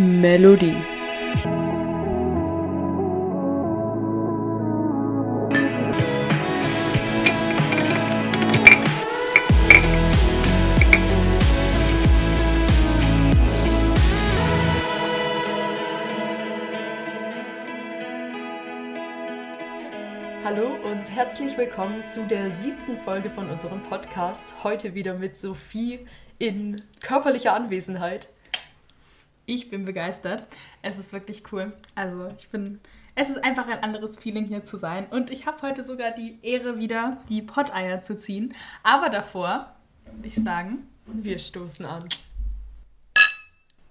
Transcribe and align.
Melodie. 0.00 0.76
Hallo 20.44 20.76
und 20.84 21.10
herzlich 21.10 21.58
willkommen 21.58 22.04
zu 22.04 22.24
der 22.24 22.50
siebten 22.50 22.98
Folge 22.98 23.30
von 23.30 23.50
unserem 23.50 23.82
Podcast. 23.82 24.54
Heute 24.62 24.94
wieder 24.94 25.14
mit 25.14 25.36
Sophie 25.36 26.06
in 26.38 26.80
körperlicher 27.00 27.52
Anwesenheit. 27.54 28.28
Ich 29.48 29.70
bin 29.70 29.86
begeistert. 29.86 30.44
Es 30.82 30.98
ist 30.98 31.14
wirklich 31.14 31.42
cool. 31.52 31.72
Also 31.94 32.28
ich 32.36 32.50
bin. 32.50 32.80
Es 33.14 33.30
ist 33.30 33.42
einfach 33.42 33.66
ein 33.66 33.82
anderes 33.82 34.18
Feeling 34.18 34.44
hier 34.44 34.62
zu 34.62 34.76
sein. 34.76 35.06
Und 35.10 35.30
ich 35.30 35.46
habe 35.46 35.62
heute 35.62 35.82
sogar 35.82 36.10
die 36.10 36.38
Ehre 36.42 36.78
wieder, 36.78 37.16
die 37.30 37.40
Potteier 37.40 38.02
zu 38.02 38.18
ziehen. 38.18 38.54
Aber 38.82 39.08
davor 39.08 39.74
würde 40.04 40.28
ich 40.28 40.34
sagen, 40.34 40.86
wir 41.06 41.38
stoßen 41.38 41.86
an. 41.86 42.04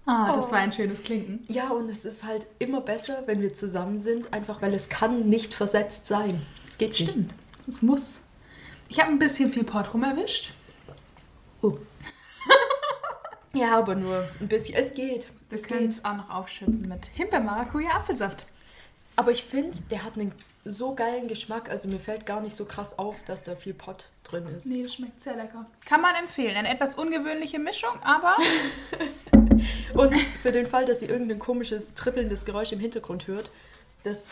Ah, 0.06 0.32
das 0.32 0.48
oh. 0.48 0.52
war 0.52 0.60
ein 0.60 0.70
schönes 0.70 1.02
Klinken. 1.02 1.44
Ja, 1.48 1.70
und 1.70 1.90
es 1.90 2.04
ist 2.04 2.24
halt 2.24 2.46
immer 2.60 2.80
besser, 2.80 3.24
wenn 3.26 3.42
wir 3.42 3.52
zusammen 3.52 3.98
sind, 3.98 4.32
einfach 4.32 4.62
weil 4.62 4.72
es 4.74 4.88
kann 4.88 5.28
nicht 5.28 5.54
versetzt 5.54 6.06
sein. 6.06 6.40
Es 6.64 6.78
geht 6.78 6.96
Stimmt. 6.96 7.34
Es 7.66 7.82
muss. 7.82 8.22
Ich 8.88 9.00
habe 9.00 9.10
ein 9.10 9.18
bisschen 9.18 9.52
viel 9.52 9.64
Port 9.64 9.92
rum 9.92 10.04
erwischt. 10.04 10.52
Oh. 11.62 11.76
Ja, 13.58 13.78
aber 13.78 13.94
nur 13.94 14.28
ein 14.40 14.48
bisschen. 14.48 14.74
Es 14.74 14.94
geht. 14.94 15.28
Wir 15.50 15.60
können 15.60 15.88
es 15.88 16.04
auch 16.04 16.16
noch 16.16 16.30
aufschütten 16.30 16.88
mit 16.88 17.06
Himbeer-Maracuja-Apfelsaft. 17.14 18.46
Aber 19.16 19.32
ich 19.32 19.42
finde, 19.42 19.76
der 19.90 20.04
hat 20.04 20.14
einen 20.16 20.32
so 20.64 20.94
geilen 20.94 21.28
Geschmack. 21.28 21.70
Also 21.70 21.88
mir 21.88 21.98
fällt 21.98 22.26
gar 22.26 22.40
nicht 22.40 22.54
so 22.54 22.64
krass 22.66 22.98
auf, 22.98 23.16
dass 23.26 23.42
da 23.42 23.56
viel 23.56 23.74
Pott 23.74 24.10
drin 24.24 24.46
ist. 24.56 24.66
Nee, 24.66 24.82
das 24.82 24.94
schmeckt 24.94 25.20
sehr 25.20 25.34
lecker. 25.36 25.66
Kann 25.84 26.00
man 26.00 26.14
empfehlen. 26.14 26.56
Eine 26.56 26.68
etwas 26.68 26.94
ungewöhnliche 26.94 27.58
Mischung, 27.58 27.98
aber 28.02 28.36
Und 29.94 30.18
für 30.42 30.52
den 30.52 30.66
Fall, 30.66 30.84
dass 30.84 31.02
ihr 31.02 31.10
irgendein 31.10 31.38
komisches, 31.38 31.94
trippelndes 31.94 32.44
Geräusch 32.44 32.72
im 32.72 32.80
Hintergrund 32.80 33.26
hört, 33.26 33.50
das 34.04 34.26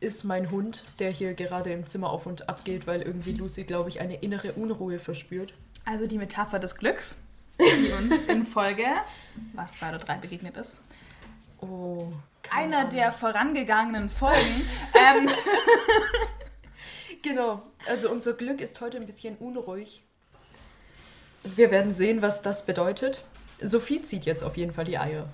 ist 0.00 0.24
mein 0.24 0.50
Hund, 0.50 0.84
der 0.98 1.10
hier 1.10 1.34
gerade 1.34 1.72
im 1.72 1.86
Zimmer 1.86 2.10
auf 2.10 2.26
und 2.26 2.48
ab 2.48 2.64
geht, 2.64 2.86
weil 2.86 3.02
irgendwie 3.02 3.32
Lucy, 3.32 3.64
glaube 3.64 3.88
ich, 3.88 4.00
eine 4.00 4.16
innere 4.16 4.52
Unruhe 4.54 4.98
verspürt. 4.98 5.54
Also 5.84 6.06
die 6.06 6.18
Metapher 6.18 6.58
des 6.58 6.76
Glücks, 6.76 7.16
die 7.60 7.92
uns 7.92 8.26
in 8.26 8.44
Folge, 8.44 8.86
was, 9.52 9.74
zwei 9.74 9.90
oder 9.90 9.98
drei 9.98 10.16
begegnet 10.16 10.56
ist. 10.56 10.78
Oh. 11.60 12.12
Einer 12.50 12.78
Ahnung. 12.78 12.90
der 12.90 13.12
vorangegangenen 13.12 14.10
Folgen. 14.10 14.66
ähm. 14.94 15.28
Genau, 17.22 17.62
also 17.86 18.10
unser 18.10 18.32
Glück 18.32 18.60
ist 18.60 18.80
heute 18.80 18.96
ein 18.96 19.06
bisschen 19.06 19.36
unruhig. 19.36 20.02
Wir 21.44 21.70
werden 21.70 21.92
sehen, 21.92 22.20
was 22.20 22.42
das 22.42 22.66
bedeutet. 22.66 23.24
Sophie 23.60 24.02
zieht 24.02 24.24
jetzt 24.24 24.42
auf 24.42 24.56
jeden 24.56 24.72
Fall 24.72 24.84
die 24.84 24.98
Eier. 24.98 25.28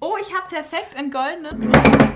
Oh, 0.00 0.16
ich 0.20 0.34
habe 0.34 0.48
perfekt 0.48 0.96
ein 0.96 1.10
goldenes. 1.10 1.54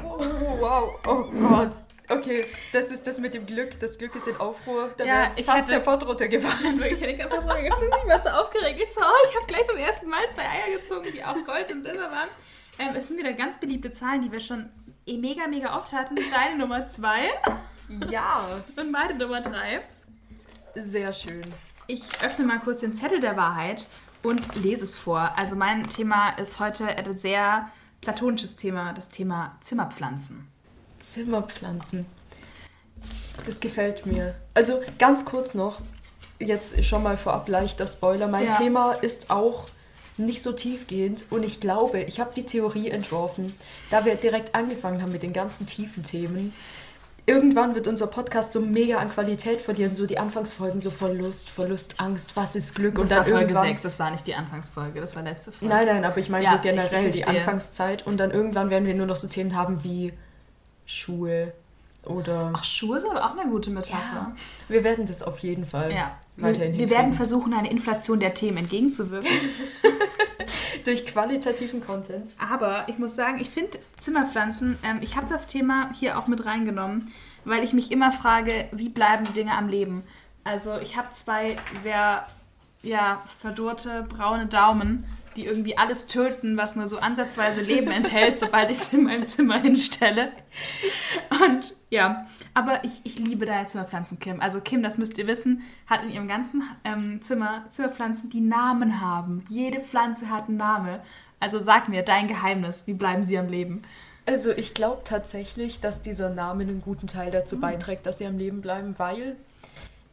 Oh, 0.03 0.19
wow. 0.61 0.95
Oh 1.07 1.25
Gott. 1.49 1.73
Okay, 2.09 2.47
das 2.73 2.87
ist 2.87 3.07
das 3.07 3.19
mit 3.19 3.35
dem 3.35 3.45
Glück. 3.45 3.79
Das 3.81 3.99
Glück 3.99 4.15
ist 4.15 4.29
in 4.29 4.37
Aufruhr. 4.37 4.91
Da 4.97 5.05
ja, 5.05 5.15
wäre 5.15 5.31
fast 5.31 5.49
hätte, 5.49 5.71
der 5.73 5.81
Pott 5.81 6.07
runtergefallen. 6.07 6.83
Ich 6.83 7.01
hätte 7.01 7.29
fast 7.29 7.47
ich 7.47 8.09
war 8.09 8.21
so 8.21 8.29
aufgeregt. 8.31 8.81
Ich 8.83 8.93
so, 8.93 9.01
oh, 9.01 9.29
ich 9.29 9.37
habe 9.37 9.47
gleich 9.47 9.67
beim 9.67 9.77
ersten 9.77 10.09
Mal 10.09 10.29
zwei 10.31 10.43
Eier 10.43 10.79
gezogen, 10.79 11.09
die 11.13 11.23
auch 11.23 11.37
Gold 11.45 11.71
und 11.71 11.83
Silber 11.83 12.11
waren. 12.11 12.29
Ähm, 12.79 12.95
es 12.97 13.09
sind 13.09 13.19
wieder 13.19 13.33
ganz 13.33 13.59
beliebte 13.59 13.93
Zahlen, 13.93 14.23
die 14.23 14.33
wir 14.33 14.41
schon 14.41 14.71
mega, 15.07 15.47
mega 15.47 15.77
oft 15.77 15.93
hatten. 15.93 16.17
Deine 16.17 16.59
Nummer 16.59 16.87
zwei. 16.87 17.31
Ja. 18.11 18.47
Und 18.77 18.93
meine 18.93 19.15
Nummer 19.15 19.41
drei. 19.41 19.81
Sehr 20.75 21.13
schön. 21.13 21.43
Ich 21.87 22.03
öffne 22.23 22.45
mal 22.45 22.61
kurz 22.61 22.81
den 22.81 22.95
Zettel 22.95 23.19
der 23.19 23.37
Wahrheit 23.37 23.87
und 24.23 24.55
lese 24.57 24.85
es 24.85 24.97
vor. 24.97 25.33
Also 25.37 25.57
mein 25.57 25.89
Thema 25.89 26.31
ist 26.31 26.61
heute 26.61 26.87
ein 26.87 27.17
sehr 27.17 27.71
platonisches 28.03 28.57
Thema, 28.57 28.93
das 28.93 29.09
Thema 29.09 29.57
Zimmerpflanzen. 29.63 30.49
Zimmerpflanzen. 31.01 32.07
Das 33.47 33.61
gefällt 33.61 34.07
mir. 34.07 34.35
Also 34.55 34.81
ganz 34.99 35.25
kurz 35.25 35.55
noch, 35.55 35.81
jetzt 36.39 36.85
schon 36.85 37.03
mal 37.03 37.17
vorab 37.17 37.49
leichter 37.49 37.87
Spoiler. 37.87 38.29
Mein 38.29 38.47
ja. 38.47 38.57
Thema 38.57 38.93
ist 38.93 39.31
auch 39.31 39.67
nicht 40.19 40.43
so 40.43 40.53
tiefgehend 40.53 41.25
und 41.31 41.45
ich 41.45 41.61
glaube, 41.61 42.01
ich 42.01 42.21
habe 42.21 42.33
die 42.35 42.45
Theorie 42.45 42.89
entworfen, 42.89 43.53
da 43.91 44.05
wir 44.05 44.17
direkt 44.17 44.55
angefangen 44.55 45.01
haben 45.03 45.13
mit 45.13 45.23
den 45.23 45.33
ganzen 45.33 45.67
tiefen 45.67 46.03
Themen, 46.03 46.53
irgendwann 47.25 47.75
wird 47.75 47.87
unser 47.87 48.07
Podcast 48.07 48.53
so 48.53 48.61
mega 48.61 48.99
an 48.99 49.11
Qualität 49.11 49.61
verlieren, 49.61 49.95
so 49.95 50.07
die 50.07 50.19
Anfangsfolgen, 50.19 50.81
so 50.81 50.91
Verlust, 50.91 51.51
Verlust, 51.51 52.01
Angst, 52.01 52.37
was 52.37 52.57
ist 52.57 52.75
Glück 52.75 52.95
das 52.95 53.03
und 53.03 53.11
dann 53.11 53.19
war 53.19 53.25
Folge 53.27 53.41
irgendwann 53.43 53.67
6, 53.67 53.83
das 53.83 54.01
war 54.01 54.11
nicht 54.11 54.27
die 54.27 54.35
Anfangsfolge, 54.35 55.01
das 55.01 55.15
war 55.15 55.23
letzte 55.23 55.53
Folge. 55.53 55.73
Nein, 55.73 55.87
nein, 55.87 56.05
aber 56.05 56.19
ich 56.19 56.31
meine 56.31 56.47
ja, 56.47 56.53
so 56.53 56.59
generell 56.63 57.11
die 57.11 57.25
Anfangszeit 57.25 58.07
und 58.07 58.17
dann 58.17 58.31
irgendwann 58.31 58.71
werden 58.71 58.87
wir 58.87 58.95
nur 58.95 59.07
noch 59.07 59.17
so 59.17 59.29
Themen 59.29 59.55
haben 59.55 59.85
wie 59.85 60.13
Schuhe 60.89 61.53
oder 62.03 62.51
Ach, 62.55 62.65
Schuhe 62.65 62.97
ist 62.97 63.05
aber 63.05 63.23
auch 63.23 63.37
eine 63.37 63.51
gute 63.51 63.71
Metapher. 63.71 64.33
Ja. 64.33 64.37
Wir 64.69 64.83
werden 64.85 65.05
das 65.07 65.23
auf 65.23 65.39
jeden 65.41 65.67
Fall 65.67 65.93
ja. 65.93 66.19
weiterhin 66.39 66.73
Wir, 66.73 66.81
wir 66.81 66.91
werden 66.91 67.13
versuchen, 67.13 67.53
eine 67.53 67.71
Inflation 67.71 68.21
der 68.21 68.33
Themen 68.33 68.57
entgegenzuwirken. 68.57 69.31
Durch 70.85 71.05
qualitativen 71.05 71.85
Content. 71.85 72.29
Aber 72.39 72.87
ich 72.89 72.99
muss 72.99 73.15
sagen, 73.15 73.39
ich 73.39 73.51
finde 73.51 73.79
Zimmerpflanzen, 73.99 74.79
ähm, 74.83 75.01
ich 75.03 75.17
habe 75.17 75.27
das 75.29 75.47
Thema 75.47 75.91
hier 75.93 76.19
auch 76.19 76.27
mit 76.27 76.47
reingenommen, 76.47 77.13
weil 77.45 77.63
ich 77.63 77.75
mich 77.75 77.93
immer 77.93 78.11
frage, 78.11 78.67
wie 78.73 78.89
bleiben 78.89 79.25
die 79.25 79.33
Dinge 79.33 79.53
am 79.53 79.69
Leben? 79.69 80.05
Also 80.43 80.79
ich 80.79 80.97
habe 80.97 81.09
zwei 81.13 81.57
sehr 81.83 82.27
ja, 82.83 83.23
verdurrte 83.39 84.07
braune 84.09 84.47
Daumen, 84.47 85.05
die 85.37 85.47
irgendwie 85.47 85.77
alles 85.79 86.07
töten, 86.07 86.57
was 86.57 86.77
nur 86.77 86.87
so 86.87 86.99
ansatzweise 86.99 87.61
Leben 87.61 87.91
enthält, 87.91 88.39
sobald 88.41 88.71
ich 88.71 88.79
es 88.79 88.93
in 88.93 89.05
meinem 89.05 89.27
Zimmer 89.27 89.61
hinstelle. 89.61 90.33
Und 91.31 91.75
ja, 91.91 92.27
aber 92.55 92.85
ich, 92.85 93.01
ich 93.05 93.19
liebe 93.19 93.47
deine 93.47 93.67
Zimmerpflanzen, 93.67 94.19
Kim. 94.19 94.41
Also 94.41 94.61
Kim, 94.61 94.83
das 94.83 94.99
müsst 94.99 95.19
ihr 95.19 95.27
wissen, 95.27 95.63
hat 95.87 96.03
in 96.03 96.11
ihrem 96.11 96.29
ganzen 96.29 96.63
ähm, 96.85 97.23
Zimmer 97.23 97.65
Zimmerpflanzen, 97.71 98.31
die 98.31 98.41
Namen 98.41 99.01
haben. 99.01 99.45
Jede 99.49 99.81
Pflanze 99.81 100.31
hat 100.31 100.49
einen 100.49 100.57
Namen. 100.57 101.01
Also 101.41 101.59
sag 101.61 101.89
mir 101.89 102.03
dein 102.03 102.29
Geheimnis, 102.29 102.87
wie 102.87 102.95
bleiben 102.95 103.25
sie 103.25 103.39
am 103.39 103.49
Leben? 103.49 103.83
Also 104.27 104.51
ich 104.51 104.75
glaube 104.75 105.03
tatsächlich, 105.05 105.81
dass 105.81 106.03
dieser 106.03 106.29
Name 106.29 106.63
einen 106.63 106.83
guten 106.83 107.07
Teil 107.07 107.31
dazu 107.31 107.57
mhm. 107.57 107.61
beiträgt, 107.61 108.05
dass 108.05 108.19
sie 108.19 108.27
am 108.27 108.37
Leben 108.37 108.61
bleiben, 108.61 108.95
weil 108.99 109.37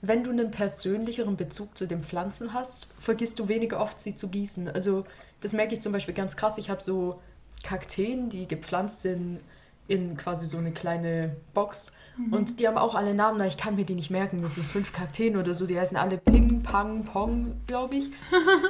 wenn 0.01 0.23
du 0.23 0.29
einen 0.29 0.51
persönlicheren 0.51 1.37
Bezug 1.37 1.77
zu 1.77 1.87
den 1.87 2.03
Pflanzen 2.03 2.53
hast, 2.53 2.87
vergisst 2.99 3.39
du 3.39 3.47
weniger 3.47 3.79
oft, 3.79 3.99
sie 3.99 4.15
zu 4.15 4.27
gießen. 4.27 4.69
Also 4.69 5.05
das 5.41 5.53
merke 5.53 5.75
ich 5.75 5.81
zum 5.81 5.91
Beispiel 5.91 6.13
ganz 6.13 6.35
krass. 6.35 6.57
Ich 6.57 6.69
habe 6.69 6.83
so 6.83 7.19
Kakteen, 7.63 8.29
die 8.29 8.47
gepflanzt 8.47 9.01
sind 9.01 9.39
in 9.87 10.17
quasi 10.17 10.47
so 10.47 10.57
eine 10.57 10.71
kleine 10.71 11.35
Box. 11.53 11.91
Mhm. 12.17 12.33
Und 12.33 12.59
die 12.59 12.67
haben 12.67 12.77
auch 12.77 12.95
alle 12.95 13.13
Namen, 13.13 13.45
ich 13.47 13.57
kann 13.57 13.75
mir 13.75 13.85
die 13.85 13.95
nicht 13.95 14.09
merken. 14.09 14.41
Das 14.41 14.55
sind 14.55 14.65
fünf 14.65 14.91
Kakteen 14.91 15.37
oder 15.37 15.53
so, 15.53 15.65
die 15.65 15.79
heißen 15.79 15.97
alle 15.97 16.17
Ping, 16.17 16.63
Pang, 16.63 17.03
Pong, 17.05 17.55
glaube 17.67 17.95
ich. 17.95 18.09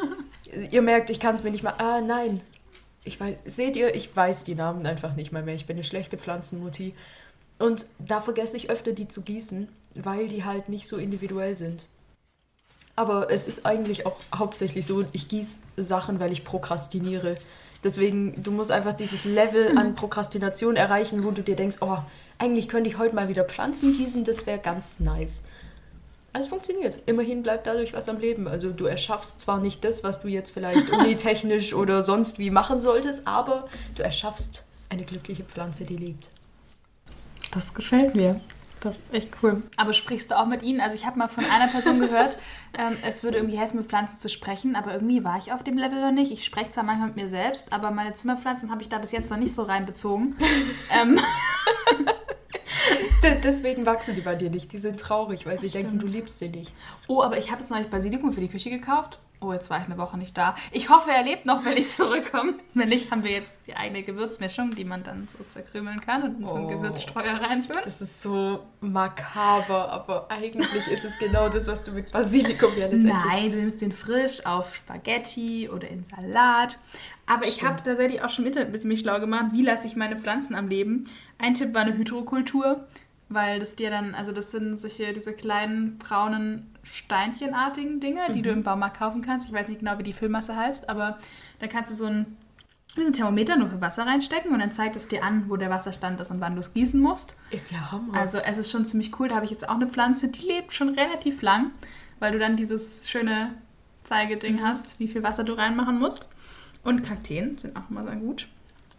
ihr 0.72 0.82
merkt, 0.82 1.10
ich 1.10 1.20
kann 1.20 1.36
es 1.36 1.44
mir 1.44 1.52
nicht 1.52 1.64
mal. 1.64 1.76
Ah, 1.78 2.02
nein. 2.02 2.42
Ich 3.04 3.20
weiß, 3.20 3.36
seht 3.46 3.76
ihr, 3.76 3.94
ich 3.94 4.16
weiß 4.16 4.44
die 4.44 4.56
Namen 4.56 4.86
einfach 4.86 5.16
nicht 5.16 5.32
mal 5.32 5.44
mehr. 5.44 5.56
Ich 5.56 5.68
bin 5.68 5.76
eine 5.76 5.84
schlechte 5.84 6.18
Pflanzenmutti. 6.18 6.94
Und 7.60 7.86
da 8.00 8.20
vergesse 8.20 8.58
ich 8.58 8.70
öfter, 8.70 8.92
die 8.92 9.08
zu 9.08 9.22
gießen, 9.22 9.70
weil 9.96 10.28
die 10.28 10.44
halt 10.44 10.70
nicht 10.70 10.88
so 10.88 10.98
individuell 10.98 11.56
sind. 11.56 11.86
Aber 12.96 13.30
es 13.30 13.46
ist 13.46 13.66
eigentlich 13.66 14.06
auch 14.06 14.18
hauptsächlich 14.34 14.86
so, 14.86 15.06
ich 15.12 15.28
gieße 15.28 15.60
Sachen, 15.78 16.20
weil 16.20 16.32
ich 16.32 16.46
prokrastiniere. 16.46 17.36
Deswegen, 17.84 18.42
du 18.42 18.52
musst 18.52 18.72
einfach 18.72 18.94
dieses 18.94 19.26
Level 19.26 19.78
an 19.78 19.96
Prokrastination 19.96 20.76
erreichen, 20.76 21.24
wo 21.24 21.32
du 21.32 21.44
dir 21.44 21.56
denkst, 21.56 21.78
oh, 21.82 21.98
eigentlich 22.38 22.70
könnte 22.70 22.90
ich 22.90 22.98
heute 22.98 23.16
mal 23.16 23.30
wieder 23.30 23.44
Pflanzen 23.44 23.94
gießen, 23.96 24.24
das 24.24 24.46
wäre 24.46 24.60
ganz 24.60 25.00
nice. 25.00 25.44
Es 26.38 26.48
funktioniert. 26.48 26.98
Immerhin 27.06 27.44
bleibt 27.44 27.66
dadurch 27.66 27.94
was 27.94 28.10
am 28.10 28.20
Leben. 28.20 28.48
Also 28.48 28.72
du 28.72 28.86
erschaffst 28.86 29.40
zwar 29.40 29.60
nicht 29.60 29.86
das, 29.86 30.04
was 30.04 30.22
du 30.22 30.28
jetzt 30.28 30.52
vielleicht 30.52 30.90
unitechnisch 30.92 31.74
oder 31.74 32.02
sonst 32.02 32.40
wie 32.40 32.50
machen 32.50 32.80
solltest, 32.80 33.26
aber 33.26 33.70
du 33.96 34.04
erschaffst 34.04 34.66
eine 34.90 35.04
glückliche 35.04 35.44
Pflanze, 35.44 35.86
die 35.86 35.96
lebt. 35.96 36.30
Das 37.52 37.74
gefällt 37.74 38.16
mir. 38.16 38.42
Das 38.82 38.98
ist 38.98 39.14
echt 39.14 39.32
cool. 39.42 39.64
Aber 39.78 39.94
sprichst 39.94 40.32
du 40.32 40.38
auch 40.38 40.46
mit 40.46 40.62
ihnen? 40.62 40.80
Also 40.80 40.96
ich 40.96 41.06
habe 41.06 41.18
mal 41.18 41.28
von 41.28 41.44
einer 41.46 41.68
Person 41.68 42.00
gehört, 42.00 42.38
ähm, 42.78 42.98
es 43.04 43.24
würde 43.24 43.38
irgendwie 43.38 43.58
helfen, 43.58 43.78
mit 43.78 43.88
Pflanzen 43.88 44.20
zu 44.20 44.30
sprechen, 44.30 44.76
aber 44.76 44.94
irgendwie 44.94 45.24
war 45.24 45.38
ich 45.38 45.52
auf 45.52 45.64
dem 45.64 45.78
Level 45.78 46.02
noch 46.02 46.12
nicht. 46.12 46.32
Ich 46.32 46.46
spreche 46.46 46.72
zwar 46.72 46.84
manchmal 46.84 47.08
mit 47.08 47.16
mir 47.16 47.30
selbst, 47.30 47.74
aber 47.74 47.92
meine 47.92 48.14
Zimmerpflanzen 48.14 48.70
habe 48.70 48.82
ich 48.82 48.90
da 48.90 48.98
bis 48.98 49.12
jetzt 49.12 49.32
noch 49.32 49.38
nicht 49.38 49.56
so 49.56 49.64
reinbezogen. 49.64 50.36
ähm. 50.92 51.20
Deswegen 53.44 53.86
wachsen 53.86 54.14
die 54.14 54.22
bei 54.22 54.36
dir 54.36 54.52
nicht. 54.52 54.72
Die 54.72 54.78
sind 54.78 55.00
traurig, 55.00 55.48
weil 55.48 55.60
sie 55.60 55.70
Stimmt. 55.70 55.86
denken, 55.86 56.00
du 56.00 56.06
liebst 56.06 56.38
sie 56.38 56.50
nicht. 56.50 56.72
Oh, 57.08 57.24
aber 57.24 57.38
ich 57.40 57.52
habe 57.52 57.62
jetzt 57.62 57.72
neulich 57.72 57.90
Basilikum 57.90 58.34
für 58.34 58.42
die 58.42 58.50
Küche 58.50 58.70
gekauft. 58.70 59.20
Oh, 59.46 59.54
jetzt 59.54 59.70
war 59.70 59.80
ich 59.80 59.86
eine 59.86 59.98
Woche 60.00 60.18
nicht 60.18 60.36
da. 60.36 60.56
Ich 60.72 60.90
hoffe, 60.90 61.12
er 61.12 61.22
lebt 61.24 61.46
noch, 61.46 61.64
wenn 61.66 61.78
ich 61.78 61.90
zurückkomme. 61.90 62.56
Wenn 62.74 62.90
nicht, 62.90 63.12
haben 63.12 63.24
wir 63.24 63.32
jetzt 63.32 63.68
die 63.68 63.76
eigene 63.76 64.02
Gewürzmischung, 64.02 64.74
die 64.74 64.86
man 64.86 65.04
dann 65.04 65.28
so 65.28 65.44
zerkrümeln 65.48 66.02
kann 66.02 66.24
und 66.24 66.40
in 66.40 66.48
so 66.48 66.56
einen 66.56 66.66
Oh. 66.66 66.70
Gewürzstreuer 66.70 67.36
reintun. 67.42 67.76
Das 67.84 68.02
ist 68.02 68.22
so 68.24 68.64
makaber, 68.82 69.90
aber 69.92 70.32
eigentlich 70.32 70.68
ist 70.92 71.06
es 71.06 71.20
genau 71.20 71.48
das, 71.50 71.68
was 71.68 71.84
du 71.84 71.92
mit 71.92 72.12
Basilikum 72.12 72.72
ja 72.76 72.86
letztendlich... 72.86 73.14
Nein, 73.14 73.52
du 73.52 73.58
nimmst 73.58 73.82
den 73.82 73.92
frisch 73.92 74.44
auf 74.46 74.76
Spaghetti 74.76 75.70
oder 75.70 75.88
in 75.88 76.04
Salat. 76.06 76.78
Aber 77.28 77.46
ich 77.46 77.64
habe 77.64 77.82
tatsächlich 77.84 78.24
auch 78.24 78.30
schon 78.30 78.46
Internet 78.46 78.70
ein 78.70 78.72
bisschen 78.72 78.88
mich 78.90 79.00
schlau 79.02 79.20
gemacht, 79.20 79.46
wie 79.52 79.62
lasse 79.62 79.86
ich 79.88 79.96
meine 79.96 80.18
Pflanzen 80.18 80.56
am 80.56 80.68
Leben. 80.68 81.08
Ein 81.38 81.54
Tipp 81.56 81.74
war 81.74 81.82
eine 81.82 81.96
Hydrokultur, 81.98 82.86
weil 83.30 83.60
das 83.60 83.76
dir 83.76 83.90
dann, 83.90 84.14
also 84.16 84.32
das 84.32 84.52
sind 84.52 84.78
solche, 84.78 85.14
diese 85.14 85.34
kleinen 85.34 85.98
braunen 85.98 86.76
Steinchenartigen 86.84 88.00
Dinge, 88.00 88.22
die 88.34 88.42
du 88.42 88.52
im 88.52 88.64
Baumarkt 88.64 88.98
kaufen 88.98 89.22
kannst. 89.22 89.48
Ich 89.48 89.54
weiß 89.54 89.70
nicht 89.70 89.80
genau, 89.80 89.98
wie 89.98 90.04
die 90.04 90.14
Füllmasse 90.14 90.56
heißt, 90.56 90.90
aber 90.90 91.18
da 91.60 91.68
kannst 91.68 91.92
du 91.92 91.96
so 91.96 92.06
ein, 92.06 92.38
ein 92.98 93.14
Thermometer 93.14 93.56
nur 93.58 93.70
für 93.70 93.82
Wasser 93.82 94.06
reinstecken 94.06 94.52
und 94.52 94.60
dann 94.60 94.72
zeigt 94.72 94.96
es 94.96 95.08
dir 95.08 95.24
an, 95.24 95.50
wo 95.50 95.58
der 95.58 95.70
Wasserstand 95.70 96.22
ist 96.22 96.32
und 96.32 96.40
wann 96.40 96.54
du 96.54 96.60
es 96.60 96.74
gießen 96.74 97.02
musst. 97.02 97.36
Ist 97.50 97.72
ja 97.72 97.92
Hammer. 97.92 98.14
Also 98.14 98.38
es 98.38 98.58
ist 98.58 98.72
schon 98.72 98.86
ziemlich 98.86 99.20
cool. 99.20 99.28
Da 99.28 99.36
habe 99.36 99.46
ich 99.46 99.52
jetzt 99.52 99.68
auch 99.68 99.76
eine 99.76 99.88
Pflanze, 99.88 100.30
die 100.30 100.46
lebt 100.46 100.74
schon 100.74 100.90
relativ 100.90 101.42
lang, 101.42 101.72
weil 102.20 102.32
du 102.32 102.40
dann 102.40 102.56
dieses 102.56 103.10
schöne 103.10 103.54
Zeigeding 104.04 104.62
hast, 104.62 105.00
wie 105.00 105.08
viel 105.08 105.24
Wasser 105.24 105.44
du 105.44 105.54
reinmachen 105.54 106.00
musst. 106.00 106.28
Und 106.84 107.02
Kakteen 107.02 107.58
sind 107.58 107.76
auch 107.76 107.90
immer 107.90 108.06
sehr 108.06 108.16
gut. 108.18 108.48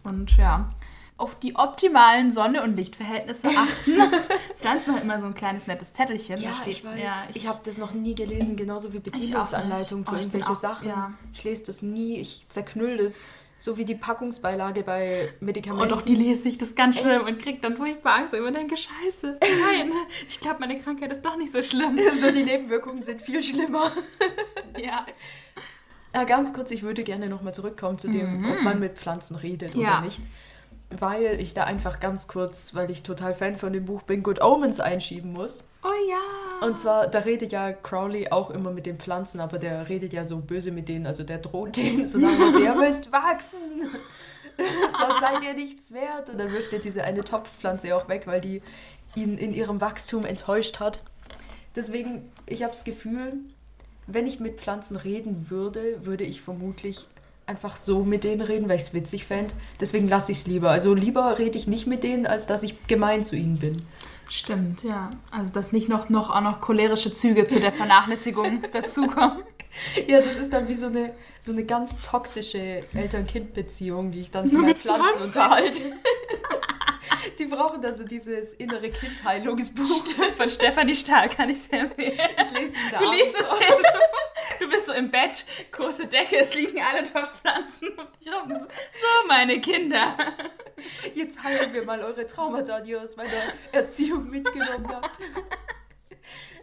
Und 0.03 0.35
ja, 0.37 0.69
auf 1.17 1.35
die 1.39 1.55
optimalen 1.55 2.29
Sonne- 2.31 2.61
und 2.63 2.75
Lichtverhältnisse 2.75 3.47
achten. 3.47 3.93
Pflanzen 4.59 4.93
haben 4.95 5.01
immer 5.01 5.19
so 5.19 5.25
ein 5.25 5.33
kleines 5.33 5.65
nettes 5.67 5.91
Zettelchen. 5.93 6.39
ja, 6.39 6.53
steht- 6.61 6.67
ich 6.67 6.85
weiß. 6.85 6.99
Ja, 7.01 7.23
ich 7.33 7.47
habe 7.47 7.59
das 7.63 7.77
noch 7.79 7.91
nie 7.93 8.13
gelesen, 8.15 8.55
genauso 8.55 8.93
wie 8.93 8.99
Bedienungsanleitung 8.99 10.05
für 10.05 10.11
Oh, 10.11 10.15
ich 10.15 10.21
irgendwelche 10.21 10.49
auch- 10.51 10.55
Sachen. 10.55 10.87
ja. 10.89 11.13
Ich 11.33 11.43
lese 11.43 11.63
das 11.65 11.81
nie, 11.81 12.19
ich 12.19 12.47
zerknüll 12.49 12.97
das. 12.97 13.21
So 13.59 13.75
wie 13.75 13.85
die 13.85 13.95
Packungsbeilage 13.95 14.83
bei 14.83 15.29
Medikamenten. 15.39 15.87
Oh 15.91 15.95
doch, 15.95 16.03
die 16.03 16.13
lese 16.13 16.47
ich, 16.47 16.59
das 16.59 16.69
ist 16.69 16.75
ganz 16.75 16.99
schlimm 16.99 17.21
Echt? 17.21 17.31
und 17.31 17.39
krieg 17.41 17.59
dann 17.63 17.75
furchtbar 17.75 18.13
Angst. 18.19 18.35
Ich 18.35 18.53
denke, 18.53 18.77
scheiße, 18.77 19.39
nein, 19.41 19.91
ich 20.29 20.39
glaube, 20.39 20.57
meine 20.59 20.77
Krankheit 20.77 21.11
ist 21.11 21.25
doch 21.25 21.35
nicht 21.37 21.51
so 21.51 21.63
schlimm. 21.63 21.97
so 22.19 22.29
die 22.29 22.43
Nebenwirkungen 22.43 23.01
sind 23.01 23.19
viel 23.19 23.41
schlimmer. 23.41 23.91
ja. 24.79 25.03
Ja, 26.13 26.23
ganz 26.25 26.53
kurz, 26.53 26.69
ich 26.69 26.83
würde 26.83 27.03
gerne 27.03 27.29
nochmal 27.29 27.53
zurückkommen 27.55 27.97
zu 27.97 28.07
dem, 28.09 28.45
ob 28.49 28.61
man 28.61 28.79
mit 28.79 28.99
Pflanzen 28.99 29.35
redet 29.35 29.75
Mhm. 29.75 29.81
Ja. 29.81 29.97
oder 29.97 30.01
nicht. 30.05 30.21
Weil 30.89 31.39
ich 31.41 31.53
da 31.53 31.65
einfach 31.65 31.99
ganz 31.99 32.29
kurz, 32.29 32.73
weil 32.73 32.89
ich 32.89 33.03
total 33.03 33.33
Fan 33.33 33.57
von 33.57 33.73
dem 33.73 33.85
Buch 33.85 34.03
bin, 34.03 34.23
Good 34.23 34.41
Omens 34.41 34.79
einschieben 34.79 35.33
muss. 35.33 35.65
Oh 35.83 36.09
ja. 36.09 36.65
Und 36.65 36.79
zwar, 36.79 37.07
da 37.07 37.19
redet 37.19 37.51
ja 37.51 37.73
Crowley 37.73 38.29
auch 38.29 38.49
immer 38.49 38.71
mit 38.71 38.85
den 38.85 38.97
Pflanzen, 38.97 39.41
aber 39.41 39.59
der 39.59 39.89
redet 39.89 40.13
ja 40.13 40.23
so 40.23 40.39
böse 40.39 40.71
mit 40.71 40.87
denen, 40.87 41.05
also 41.05 41.23
der 41.23 41.39
droht 41.39 41.75
denen 41.75 42.05
so 42.07 42.17
lange, 42.17 42.57
ihr 42.57 42.75
müsst 42.75 43.11
wachsen, 43.11 43.59
sonst 44.97 45.19
seid 45.19 45.43
ihr 45.43 45.53
nichts 45.53 45.91
wert. 45.91 46.29
Und 46.29 46.37
dann 46.37 46.51
wirft 46.51 46.71
er 46.71 46.79
diese 46.79 47.03
eine 47.03 47.23
Topfpflanze 47.23 47.93
auch 47.95 48.07
weg, 48.07 48.23
weil 48.25 48.39
die 48.39 48.61
ihn 49.15 49.37
in 49.37 49.53
ihrem 49.53 49.81
Wachstum 49.81 50.25
enttäuscht 50.25 50.79
hat. 50.79 51.03
Deswegen, 51.75 52.31
ich 52.45 52.63
habe 52.63 52.71
das 52.71 52.85
Gefühl, 52.85 53.33
wenn 54.07 54.25
ich 54.25 54.39
mit 54.39 54.59
Pflanzen 54.59 54.95
reden 54.95 55.49
würde, 55.49 56.05
würde 56.05 56.23
ich 56.23 56.41
vermutlich 56.41 57.07
einfach 57.47 57.77
so 57.77 58.03
mit 58.03 58.23
denen 58.23 58.41
reden, 58.41 58.69
weil 58.69 58.75
ich 58.75 58.83
es 58.83 58.93
witzig 58.93 59.25
fände. 59.25 59.53
Deswegen 59.79 60.07
lasse 60.07 60.31
ich 60.31 60.39
es 60.39 60.47
lieber. 60.47 60.69
Also 60.69 60.93
lieber 60.93 61.39
rede 61.39 61.57
ich 61.57 61.67
nicht 61.67 61.87
mit 61.87 62.03
denen, 62.03 62.27
als 62.27 62.45
dass 62.45 62.61
ich 62.63 62.87
gemein 62.87 63.23
zu 63.23 63.35
ihnen 63.35 63.57
bin. 63.57 63.81
Stimmt, 64.29 64.83
ja. 64.83 65.09
Also, 65.31 65.53
dass 65.53 65.71
nicht 65.71 65.87
noch, 65.87 66.09
noch 66.09 66.29
auch 66.29 66.41
noch 66.41 66.59
cholerische 66.59 67.13
Züge 67.13 67.47
zu 67.47 67.59
der 67.59 67.71
Vernachlässigung 67.71 68.63
dazukommen. 68.73 69.43
Ja, 70.07 70.21
das 70.21 70.37
ist 70.37 70.51
dann 70.51 70.67
wie 70.67 70.73
so 70.73 70.87
eine, 70.87 71.13
so 71.39 71.51
eine 71.51 71.63
ganz 71.63 72.01
toxische 72.01 72.83
Eltern-Kind-Beziehung, 72.93 74.11
die 74.11 74.21
ich 74.21 74.31
dann 74.31 74.49
zu 74.49 74.57
meinen 74.57 74.75
Pflanzen 74.75 75.21
unterhalte. 75.21 75.81
Die 77.39 77.45
brauchen 77.45 77.81
dann 77.81 77.95
so 77.95 78.03
dieses 78.03 78.53
innere 78.53 78.89
Kindheilungsbuch. 78.89 80.05
Von 80.35 80.49
Stefanie 80.49 80.95
Stahl 80.95 81.29
kann 81.29 81.49
ich 81.49 81.61
sehr 81.61 81.81
empfehlen. 81.81 82.13
Ich 82.13 82.59
lese 82.59 82.73
da 82.91 82.97
Du 82.97 83.11
liest 83.11 83.39
es 83.39 83.49
so. 83.49 83.55
So. 84.87 84.93
Im 84.93 85.11
Bett, 85.11 85.45
große 85.71 86.07
Decke, 86.07 86.39
es 86.39 86.55
liegen 86.55 86.81
alle 86.81 87.03
Topfpflanzen 87.03 87.89
um 87.89 88.07
dich 88.19 88.33
rum. 88.33 88.49
So, 88.49 88.65
so, 88.65 89.27
meine 89.27 89.61
Kinder. 89.61 90.15
Jetzt 91.13 91.43
heilen 91.43 91.73
wir 91.73 91.85
mal 91.85 92.01
eure 92.01 92.25
Traumata, 92.25 92.81
die 92.81 92.91
ihr 92.91 93.01
aus 93.01 93.15
meiner 93.15 93.31
Erziehung 93.71 94.29
mitgenommen 94.29 94.87
habt. 94.87 95.11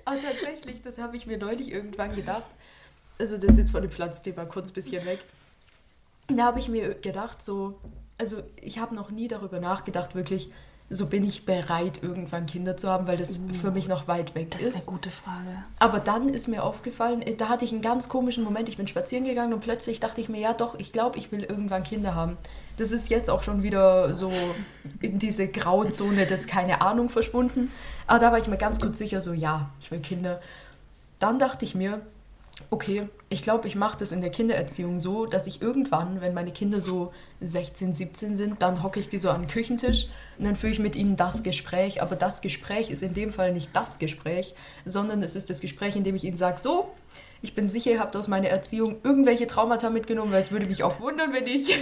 Aber 0.05 0.21
tatsächlich, 0.21 0.83
das 0.83 0.99
habe 0.99 1.17
ich 1.17 1.27
mir 1.27 1.39
neulich 1.39 1.73
irgendwann 1.73 2.15
gedacht. 2.15 2.51
Also 3.19 3.39
das 3.39 3.53
ist 3.53 3.59
jetzt 3.59 3.71
von 3.71 3.83
dem 3.83 3.91
Pflanzthema 3.91 4.45
kurz 4.45 4.71
ein 4.71 4.75
bisschen 4.75 5.05
weg. 5.07 5.21
Da 6.29 6.45
habe 6.45 6.59
ich 6.59 6.69
mir 6.69 6.95
gedacht, 6.95 7.43
so, 7.43 7.79
also 8.19 8.43
ich 8.61 8.79
habe 8.79 8.95
noch 8.95 9.11
nie 9.11 9.29
darüber 9.29 9.61
nachgedacht, 9.61 10.15
wirklich, 10.15 10.51
so 10.91 11.07
bin 11.07 11.25
ich 11.25 11.47
bereit, 11.47 12.03
irgendwann 12.03 12.47
Kinder 12.47 12.77
zu 12.77 12.89
haben, 12.89 13.07
weil 13.07 13.17
das 13.17 13.41
für 13.53 13.71
mich 13.71 13.89
noch 13.89 14.07
weit 14.07 14.35
weg 14.35 14.51
Das 14.51 14.63
ist. 14.63 14.69
ist 14.69 14.77
eine 14.77 14.85
gute 14.85 15.11
Frage. 15.11 15.65
Aber 15.79 15.99
dann 15.99 16.29
ist 16.29 16.47
mir 16.47 16.63
aufgefallen, 16.63 17.23
äh, 17.23 17.35
da 17.35 17.49
hatte 17.49 17.65
ich 17.65 17.73
einen 17.73 17.83
ganz 17.83 18.09
komischen 18.09 18.45
Moment. 18.45 18.69
Ich 18.69 18.77
bin 18.77 18.87
spazieren 18.87 19.25
gegangen 19.25 19.55
und 19.55 19.61
plötzlich 19.61 19.99
dachte 19.99 20.21
ich 20.21 20.29
mir, 20.29 20.41
ja 20.41 20.53
doch, 20.53 20.79
ich 20.79 20.93
glaube, 20.93 21.19
ich 21.19 21.33
will 21.33 21.43
irgendwann 21.43 21.85
Kinder 21.85 22.15
haben. 22.15 22.37
Das 22.77 22.93
ist 22.93 23.09
jetzt 23.09 23.31
auch 23.31 23.43
schon 23.43 23.63
wieder 23.63 24.15
so 24.15 24.31
in 25.01 25.19
diese 25.19 25.49
Grauzone 25.49 26.27
des 26.27 26.47
keine 26.47 26.81
Ahnung 26.81 27.09
verschwunden. 27.09 27.73
Aber 28.07 28.19
da 28.19 28.33
war 28.33 28.39
ich 28.39 28.49
mir 28.49 28.59
ganz 28.59 28.79
kurz 28.81 28.99
sicher, 28.99 29.21
so 29.21 29.33
ja, 29.33 29.71
ich 29.81 29.91
will 29.91 30.01
Kinder. 30.01 30.41
Dann 31.19 31.39
dachte 31.39 31.65
ich 31.65 31.75
mir, 31.75 32.03
okay, 32.71 33.09
ich 33.29 33.43
glaube, 33.43 33.67
ich 33.67 33.75
mache 33.75 33.99
das 33.99 34.13
in 34.13 34.21
der 34.21 34.31
Kindererziehung 34.31 34.99
so, 34.99 35.27
dass 35.27 35.47
ich 35.47 35.61
irgendwann, 35.61 36.21
wenn 36.21 36.35
meine 36.35 36.53
Kinder 36.53 36.81
so 36.81 37.13
16, 37.41 37.95
17 37.95 38.37
sind, 38.37 38.63
dann 38.63 38.83
hocke 38.83 39.01
ich 39.01 39.09
die 39.09 39.19
so 39.19 39.31
an 39.31 39.43
den 39.43 39.51
Küchentisch 39.51 40.07
und 40.39 40.45
dann 40.45 40.57
führe 40.57 40.73
ich 40.73 40.79
mit 40.79 40.97
ihnen 40.97 41.17
das 41.17 41.43
Gespräch. 41.43 42.01
Aber 42.01 42.17
das 42.17 42.41
Gespräch 42.41 42.91
ist 42.91 43.03
in 43.03 43.15
dem 43.15 43.31
Fall 43.31 43.53
nicht 43.53 43.71
das 43.73 43.99
Gespräch, 43.99 44.55
sondern 44.85 45.23
es 45.23 45.35
ist 45.35 45.51
das 45.51 45.61
Gespräch, 45.61 45.97
in 45.97 46.05
dem 46.05 46.15
ich 46.15 46.25
ihnen 46.25 46.37
sage, 46.37 46.61
so, 46.61 46.91
ich 47.45 47.55
bin 47.55 47.69
sicher, 47.69 47.91
ihr 47.91 48.01
habt 48.01 48.17
aus 48.17 48.27
meiner 48.27 48.49
Erziehung 48.49 49.01
irgendwelche 49.05 49.47
Traumata 49.47 49.91
mitgenommen, 49.91 50.33
weil 50.33 50.41
es 50.41 50.51
würde 50.51 50.65
mich 50.65 50.83
auch 50.83 50.99
wundern, 50.99 51.31
wenn 51.35 51.45
nicht. 51.45 51.79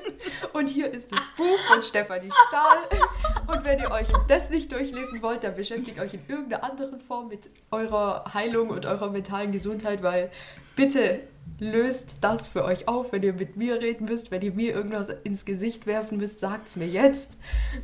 Und 0.52 0.68
hier 0.68 0.92
ist 0.92 1.10
das 1.10 1.22
Buch 1.38 1.58
von 1.72 1.82
Stefanie 1.82 2.30
Stahl. 2.48 3.00
Und 3.46 3.64
wenn 3.64 3.78
ihr 3.78 3.90
euch 3.90 4.08
das 4.28 4.50
nicht 4.50 4.70
durchlesen 4.70 5.22
wollt, 5.22 5.42
dann 5.42 5.56
beschäftigt 5.56 6.00
euch 6.00 6.12
in 6.12 6.20
irgendeiner 6.28 6.64
anderen 6.64 7.00
Form 7.00 7.28
mit 7.28 7.48
eurer 7.70 8.34
Heilung 8.34 8.68
und 8.68 8.84
eurer 8.84 9.10
mentalen 9.10 9.52
Gesundheit, 9.52 10.02
weil 10.02 10.30
bitte 10.76 11.20
löst 11.58 12.18
das 12.22 12.46
für 12.46 12.64
euch 12.64 12.86
auf, 12.86 13.12
wenn 13.12 13.22
ihr 13.22 13.32
mit 13.32 13.56
mir 13.56 13.80
reden 13.80 14.04
müsst, 14.04 14.30
wenn 14.30 14.42
ihr 14.42 14.52
mir 14.52 14.74
irgendwas 14.74 15.08
ins 15.24 15.46
Gesicht 15.46 15.86
werfen 15.86 16.18
müsst, 16.18 16.40
sagt 16.40 16.68
es 16.68 16.76
mir 16.76 16.88
jetzt. 16.88 17.38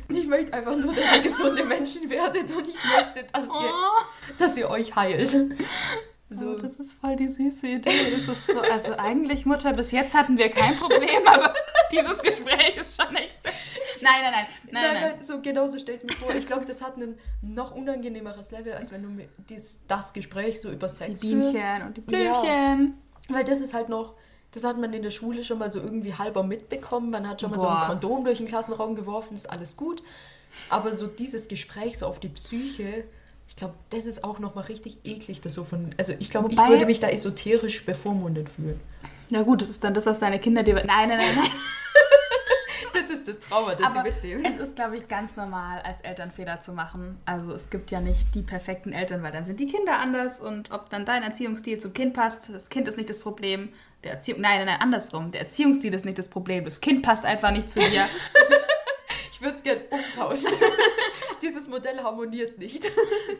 Ich 0.07 0.27
möchte 0.27 0.53
einfach 0.53 0.77
nur, 0.77 0.93
dass 0.93 1.15
ihr 1.15 1.21
gesunde 1.23 1.65
Menschen 1.65 2.11
werdet 2.11 2.51
und 2.55 2.69
ich 2.69 2.75
möchte, 2.95 3.25
dass 3.33 3.45
ihr, 3.45 3.49
Oh, 3.49 4.03
dass 4.37 4.55
ihr 4.55 4.69
euch 4.69 4.95
heilt. 4.95 5.35
So, 6.29 6.51
oh, 6.51 6.55
das 6.55 6.77
ist 6.77 6.93
voll 6.93 7.15
die 7.15 7.27
süße 7.27 7.67
Idee. 7.67 7.91
Das 8.11 8.27
ist 8.27 8.47
so, 8.47 8.59
also 8.59 8.93
eigentlich, 8.97 9.45
Mutter, 9.45 9.73
bis 9.73 9.91
jetzt 9.91 10.15
hatten 10.15 10.37
wir 10.37 10.49
kein 10.49 10.75
Problem, 10.77 11.27
aber 11.27 11.53
dieses 11.91 12.21
Gespräch 12.21 12.77
ist 12.77 12.99
schon 13.01 13.15
echt. 13.15 13.35
Nein, 14.01 14.21
nein, 14.21 14.31
nein, 14.33 14.45
nein, 14.71 14.83
nein. 14.93 15.01
nein. 15.13 15.23
so 15.23 15.39
genauso 15.39 15.79
stell 15.79 15.95
ich 15.95 16.01
es 16.01 16.07
mir 16.07 16.13
vor. 16.17 16.35
Ich 16.35 16.45
glaube, 16.45 16.65
das 16.65 16.81
hat 16.81 16.97
ein 16.97 17.17
noch 17.41 17.73
unangenehmeres 17.73 18.51
Level, 18.51 18.73
als 18.73 18.91
wenn 18.91 19.01
du 19.01 19.07
mit 19.07 19.29
dies, 19.49 19.81
das 19.87 20.11
Gespräch 20.11 20.59
so 20.59 20.71
über 20.71 20.87
Die 20.87 20.93
Sex 20.93 21.21
führst. 21.21 21.53
Bienchen 21.53 21.81
und 21.83 21.97
die 21.97 22.03
Ja. 22.11 22.41
Blümchen. 22.41 22.97
Weil 23.29 23.45
das 23.45 23.61
ist 23.61 23.73
halt 23.73 23.87
noch, 23.87 24.15
das 24.51 24.65
hat 24.65 24.77
man 24.77 24.91
in 24.93 25.03
der 25.03 25.11
Schule 25.11 25.43
schon 25.45 25.57
mal 25.57 25.71
so 25.71 25.79
irgendwie 25.79 26.13
halber 26.13 26.43
mitbekommen. 26.43 27.11
Man 27.11 27.29
hat 27.29 27.39
schon 27.39 27.51
mal 27.51 27.59
so 27.59 27.67
Boah. 27.67 27.83
ein 27.83 27.87
Kondom 27.87 28.25
durch 28.25 28.39
den 28.39 28.47
Klassenraum 28.47 28.95
geworfen, 28.95 29.35
ist 29.35 29.49
alles 29.49 29.77
gut. 29.77 30.03
Aber 30.69 30.91
so 30.91 31.07
dieses 31.07 31.47
Gespräch 31.47 31.97
so 31.97 32.05
auf 32.07 32.19
die 32.19 32.29
Psyche, 32.29 33.05
ich 33.53 33.57
glaube, 33.57 33.75
das 33.91 34.07
ist 34.07 34.23
auch 34.23 34.39
nochmal 34.39 34.63
richtig 34.63 34.97
eklig, 35.03 35.39
das 35.39 35.53
so 35.53 35.63
von. 35.63 35.93
Also 35.99 36.13
ich 36.17 36.31
glaube, 36.31 36.51
ich 36.51 36.57
würde 36.57 36.87
mich 36.87 36.99
da 36.99 37.09
esoterisch 37.09 37.85
bevormundet 37.85 38.49
fühlen. 38.49 38.79
Na 39.29 39.43
gut, 39.43 39.61
das 39.61 39.69
ist 39.69 39.83
dann 39.83 39.93
das, 39.93 40.07
was 40.07 40.19
deine 40.19 40.39
Kinder 40.39 40.63
dir. 40.63 40.73
Nein, 40.73 40.87
nein, 40.87 41.09
nein, 41.09 41.35
nein. 41.35 41.51
Das 42.93 43.09
ist 43.09 43.27
das 43.27 43.39
Trauma, 43.39 43.73
das 43.73 43.87
Aber 43.87 44.03
sie 44.03 44.09
mitnehmen. 44.09 44.45
es 44.45 44.57
ist, 44.57 44.75
glaube 44.75 44.97
ich, 44.97 45.07
ganz 45.07 45.35
normal, 45.35 45.81
als 45.81 46.01
Eltern 46.01 46.31
Fehler 46.31 46.61
zu 46.61 46.73
machen. 46.73 47.17
Also 47.25 47.53
es 47.53 47.69
gibt 47.69 47.89
ja 47.89 48.01
nicht 48.01 48.35
die 48.35 48.41
perfekten 48.43 48.91
Eltern, 48.91 49.23
weil 49.23 49.31
dann 49.31 49.43
sind 49.43 49.59
die 49.59 49.65
Kinder 49.65 49.97
anders 49.99 50.39
und 50.39 50.71
ob 50.71 50.89
dann 50.89 51.03
dein 51.05 51.23
Erziehungsstil 51.23 51.79
zum 51.79 51.93
Kind 51.93 52.13
passt, 52.13 52.49
das 52.53 52.69
Kind 52.69 52.87
ist 52.87 52.97
nicht 52.97 53.09
das 53.09 53.19
Problem. 53.19 53.69
Der 54.03 54.13
Erziehung, 54.13 54.41
nein, 54.41 54.57
nein, 54.57 54.67
nein, 54.67 54.81
andersrum. 54.81 55.31
Der 55.31 55.41
Erziehungsstil 55.41 55.93
ist 55.93 56.05
nicht 56.05 56.19
das 56.19 56.27
Problem. 56.27 56.65
Das 56.65 56.81
Kind 56.81 57.03
passt 57.03 57.25
einfach 57.25 57.51
nicht 57.51 57.71
zu 57.71 57.79
dir. 57.79 58.05
Ich 59.43 59.45
würde 59.45 59.57
es 59.57 59.63
gerne 59.63 59.81
umtauschen. 59.89 60.47
Dieses 61.41 61.67
Modell 61.67 61.99
harmoniert 62.01 62.57
nicht. 62.59 62.85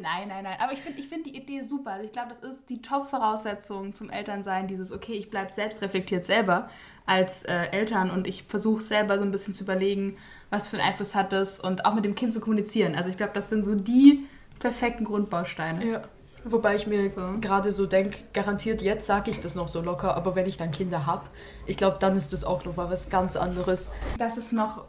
Nein, 0.02 0.28
nein, 0.28 0.44
nein. 0.44 0.58
Aber 0.60 0.74
ich 0.74 0.82
finde 0.82 1.00
ich 1.00 1.08
find 1.08 1.26
die 1.26 1.34
Idee 1.34 1.62
super. 1.62 1.92
Also 1.92 2.06
ich 2.06 2.12
glaube, 2.12 2.28
das 2.28 2.40
ist 2.40 2.70
die 2.70 2.82
Top-Voraussetzung 2.82 3.94
zum 3.94 4.10
Elternsein, 4.10 4.68
dieses, 4.68 4.92
okay, 4.92 5.14
ich 5.14 5.30
bleibe 5.30 5.50
selbstreflektiert 5.54 6.26
selber 6.26 6.70
als 7.06 7.44
äh, 7.44 7.68
Eltern 7.72 8.12
und 8.12 8.28
ich 8.28 8.44
versuche 8.44 8.82
selber 8.82 9.18
so 9.18 9.24
ein 9.24 9.32
bisschen 9.32 9.54
zu 9.54 9.64
überlegen, 9.64 10.18
was 10.50 10.68
für 10.68 10.78
einen 10.78 10.86
Einfluss 10.86 11.16
hat 11.16 11.32
das 11.32 11.58
und 11.62 11.86
auch 11.86 11.94
mit 11.94 12.04
dem 12.04 12.16
Kind 12.16 12.34
zu 12.34 12.42
kommunizieren. 12.42 12.96
Also 12.96 13.10
ich 13.10 13.16
glaube, 13.16 13.32
das 13.34 13.48
sind 13.48 13.64
so 13.64 13.74
die 13.74 14.28
perfekten 14.60 15.06
Grundbausteine. 15.06 15.86
Ja. 15.86 16.02
Wobei 16.44 16.76
ich 16.76 16.86
mir 16.86 17.10
So. 17.10 17.22
gerade 17.40 17.72
so 17.72 17.86
denke, 17.86 18.20
garantiert 18.34 18.82
jetzt 18.82 19.06
sage 19.06 19.32
ich 19.32 19.40
das 19.40 19.56
noch 19.56 19.70
so 19.70 19.80
locker, 19.80 20.18
aber 20.18 20.36
wenn 20.36 20.48
ich 20.48 20.58
dann 20.58 20.72
Kinder 20.72 21.06
habe, 21.06 21.24
ich 21.66 21.78
glaube, 21.78 21.96
dann 22.02 22.18
ist 22.18 22.34
das 22.34 22.44
auch 22.44 22.66
nochmal 22.66 22.92
was 22.92 23.08
ganz 23.08 23.38
anderes. 23.38 23.88
Das 24.20 24.36
ist 24.36 24.52
noch 24.52 24.84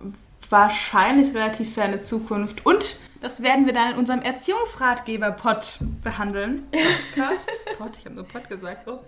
wahrscheinlich 0.50 1.34
relativ 1.34 1.74
ferne 1.74 2.00
Zukunft. 2.00 2.64
Und 2.66 2.96
das 3.20 3.42
werden 3.42 3.66
wir 3.66 3.72
dann 3.72 3.92
in 3.92 3.98
unserem 3.98 4.22
Erziehungsratgeber-Pod 4.22 5.78
behandeln. 6.02 6.68
Podcast? 6.70 7.50
Pod, 7.78 7.96
ich 7.98 8.04
habe 8.04 8.16
nur 8.16 8.26
Pod 8.26 8.48
gesagt. 8.48 8.88
Oh. 8.88 9.00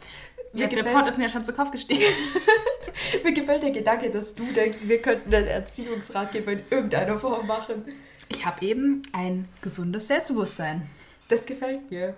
Ja, 0.52 0.66
der 0.68 0.84
Pod 0.84 1.06
ist 1.06 1.18
mir 1.18 1.24
ja 1.24 1.30
schon 1.30 1.44
zu 1.44 1.52
Kopf 1.52 1.70
gestiegen. 1.70 2.02
Mir 3.24 3.32
gefällt 3.32 3.62
der 3.62 3.72
Gedanke, 3.72 4.10
dass 4.10 4.34
du 4.34 4.44
denkst, 4.52 4.78
wir 4.84 5.02
könnten 5.02 5.34
einen 5.34 5.46
Erziehungsratgeber 5.46 6.52
in 6.52 6.62
irgendeiner 6.70 7.18
Form 7.18 7.46
machen. 7.46 7.84
Ich 8.28 8.46
habe 8.46 8.64
eben 8.64 9.02
ein 9.12 9.48
gesundes 9.60 10.06
Selbstbewusstsein. 10.06 10.88
Das 11.28 11.44
gefällt 11.44 11.90
mir. 11.90 12.16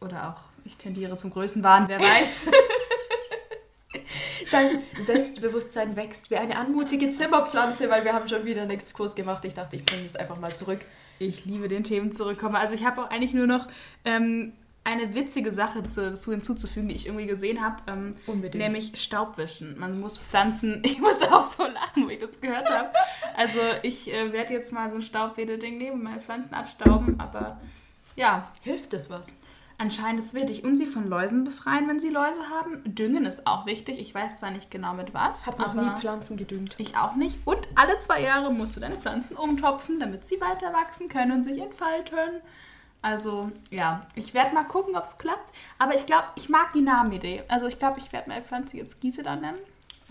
Oder 0.00 0.28
auch, 0.30 0.42
ich 0.64 0.76
tendiere 0.76 1.16
zum 1.16 1.30
Größenwahn, 1.30 1.88
wer 1.88 2.00
weiß. 2.00 2.46
Dein 4.50 4.82
Selbstbewusstsein 5.00 5.96
wächst 5.96 6.30
wie 6.30 6.36
eine 6.36 6.56
anmutige 6.56 7.10
Zimmerpflanze, 7.10 7.90
weil 7.90 8.04
wir 8.04 8.12
haben 8.12 8.28
schon 8.28 8.44
wieder 8.44 8.62
einen 8.62 8.70
Exkurs 8.70 9.14
gemacht. 9.14 9.44
Ich 9.44 9.54
dachte, 9.54 9.76
ich 9.76 9.84
bringe 9.84 10.04
das 10.04 10.16
einfach 10.16 10.38
mal 10.38 10.54
zurück. 10.54 10.80
Ich 11.18 11.44
liebe 11.44 11.68
den 11.68 11.84
Themen 11.84 12.12
zurückkommen. 12.12 12.56
Also 12.56 12.74
ich 12.74 12.84
habe 12.84 13.02
auch 13.02 13.10
eigentlich 13.10 13.34
nur 13.34 13.46
noch 13.46 13.66
ähm, 14.04 14.52
eine 14.84 15.14
witzige 15.14 15.52
Sache 15.52 15.82
zu, 15.82 16.02
dazu 16.02 16.30
hinzuzufügen, 16.30 16.88
die 16.88 16.94
ich 16.94 17.06
irgendwie 17.06 17.26
gesehen 17.26 17.60
habe. 17.60 17.82
Ähm, 17.88 18.12
Unbedingt. 18.26 18.62
Nämlich 18.62 18.92
Staubwischen. 18.94 19.78
Man 19.78 20.00
muss 20.00 20.18
Pflanzen. 20.18 20.82
Ich 20.84 20.98
musste 20.98 21.32
auch 21.32 21.50
so 21.50 21.64
lachen, 21.64 22.04
wo 22.04 22.08
ich 22.08 22.20
das 22.20 22.30
gehört 22.40 22.70
habe. 22.70 22.90
Also 23.36 23.60
ich 23.82 24.12
äh, 24.12 24.32
werde 24.32 24.54
jetzt 24.54 24.72
mal 24.72 24.90
so 24.90 24.96
ein 24.96 25.02
Staubwedelding 25.02 25.78
nehmen 25.78 25.92
und 25.98 26.02
meine 26.04 26.20
Pflanzen 26.20 26.54
abstauben. 26.54 27.18
Aber 27.18 27.60
ja, 28.16 28.50
Hilft 28.62 28.92
das 28.92 29.10
was? 29.10 29.34
Anscheinend 29.80 30.20
ist 30.20 30.26
es 30.26 30.34
wichtig. 30.34 30.62
Und 30.62 30.76
sie 30.76 30.86
von 30.86 31.08
Läusen 31.08 31.42
befreien, 31.42 31.88
wenn 31.88 31.98
sie 31.98 32.10
Läuse 32.10 32.48
haben. 32.50 32.82
Düngen 32.84 33.24
ist 33.24 33.46
auch 33.46 33.66
wichtig. 33.66 33.98
Ich 33.98 34.14
weiß 34.14 34.36
zwar 34.36 34.50
nicht 34.52 34.70
genau 34.70 34.94
mit 34.94 35.12
was. 35.14 35.46
Hab 35.46 35.58
noch 35.58 35.74
nie 35.74 35.90
Pflanzen 35.98 36.36
gedüngt. 36.36 36.74
ich 36.78 36.96
auch 36.96 37.16
nicht. 37.16 37.38
Und 37.44 37.66
alle 37.74 37.98
zwei 37.98 38.22
Jahre 38.22 38.52
musst 38.52 38.76
du 38.76 38.80
deine 38.80 38.96
Pflanzen 38.96 39.36
umtopfen, 39.36 39.98
damit 39.98 40.28
sie 40.28 40.40
weiter 40.40 40.72
wachsen 40.72 41.08
können 41.08 41.32
und 41.32 41.42
sich 41.42 41.60
entfalten. 41.60 42.40
Also, 43.02 43.50
ja, 43.70 44.06
ich 44.14 44.34
werde 44.34 44.54
mal 44.54 44.64
gucken, 44.64 44.94
ob 44.94 45.04
es 45.08 45.16
klappt. 45.16 45.50
Aber 45.78 45.94
ich 45.94 46.04
glaube, 46.04 46.24
ich 46.36 46.50
mag 46.50 46.72
die 46.74 46.82
Namenidee. 46.82 47.42
Also, 47.48 47.66
ich 47.66 47.78
glaube, 47.78 47.98
ich 47.98 48.12
werde 48.12 48.28
meine 48.28 48.42
Pflanze 48.42 48.76
jetzt 48.76 49.00
Gisela 49.00 49.36
nennen. 49.36 49.58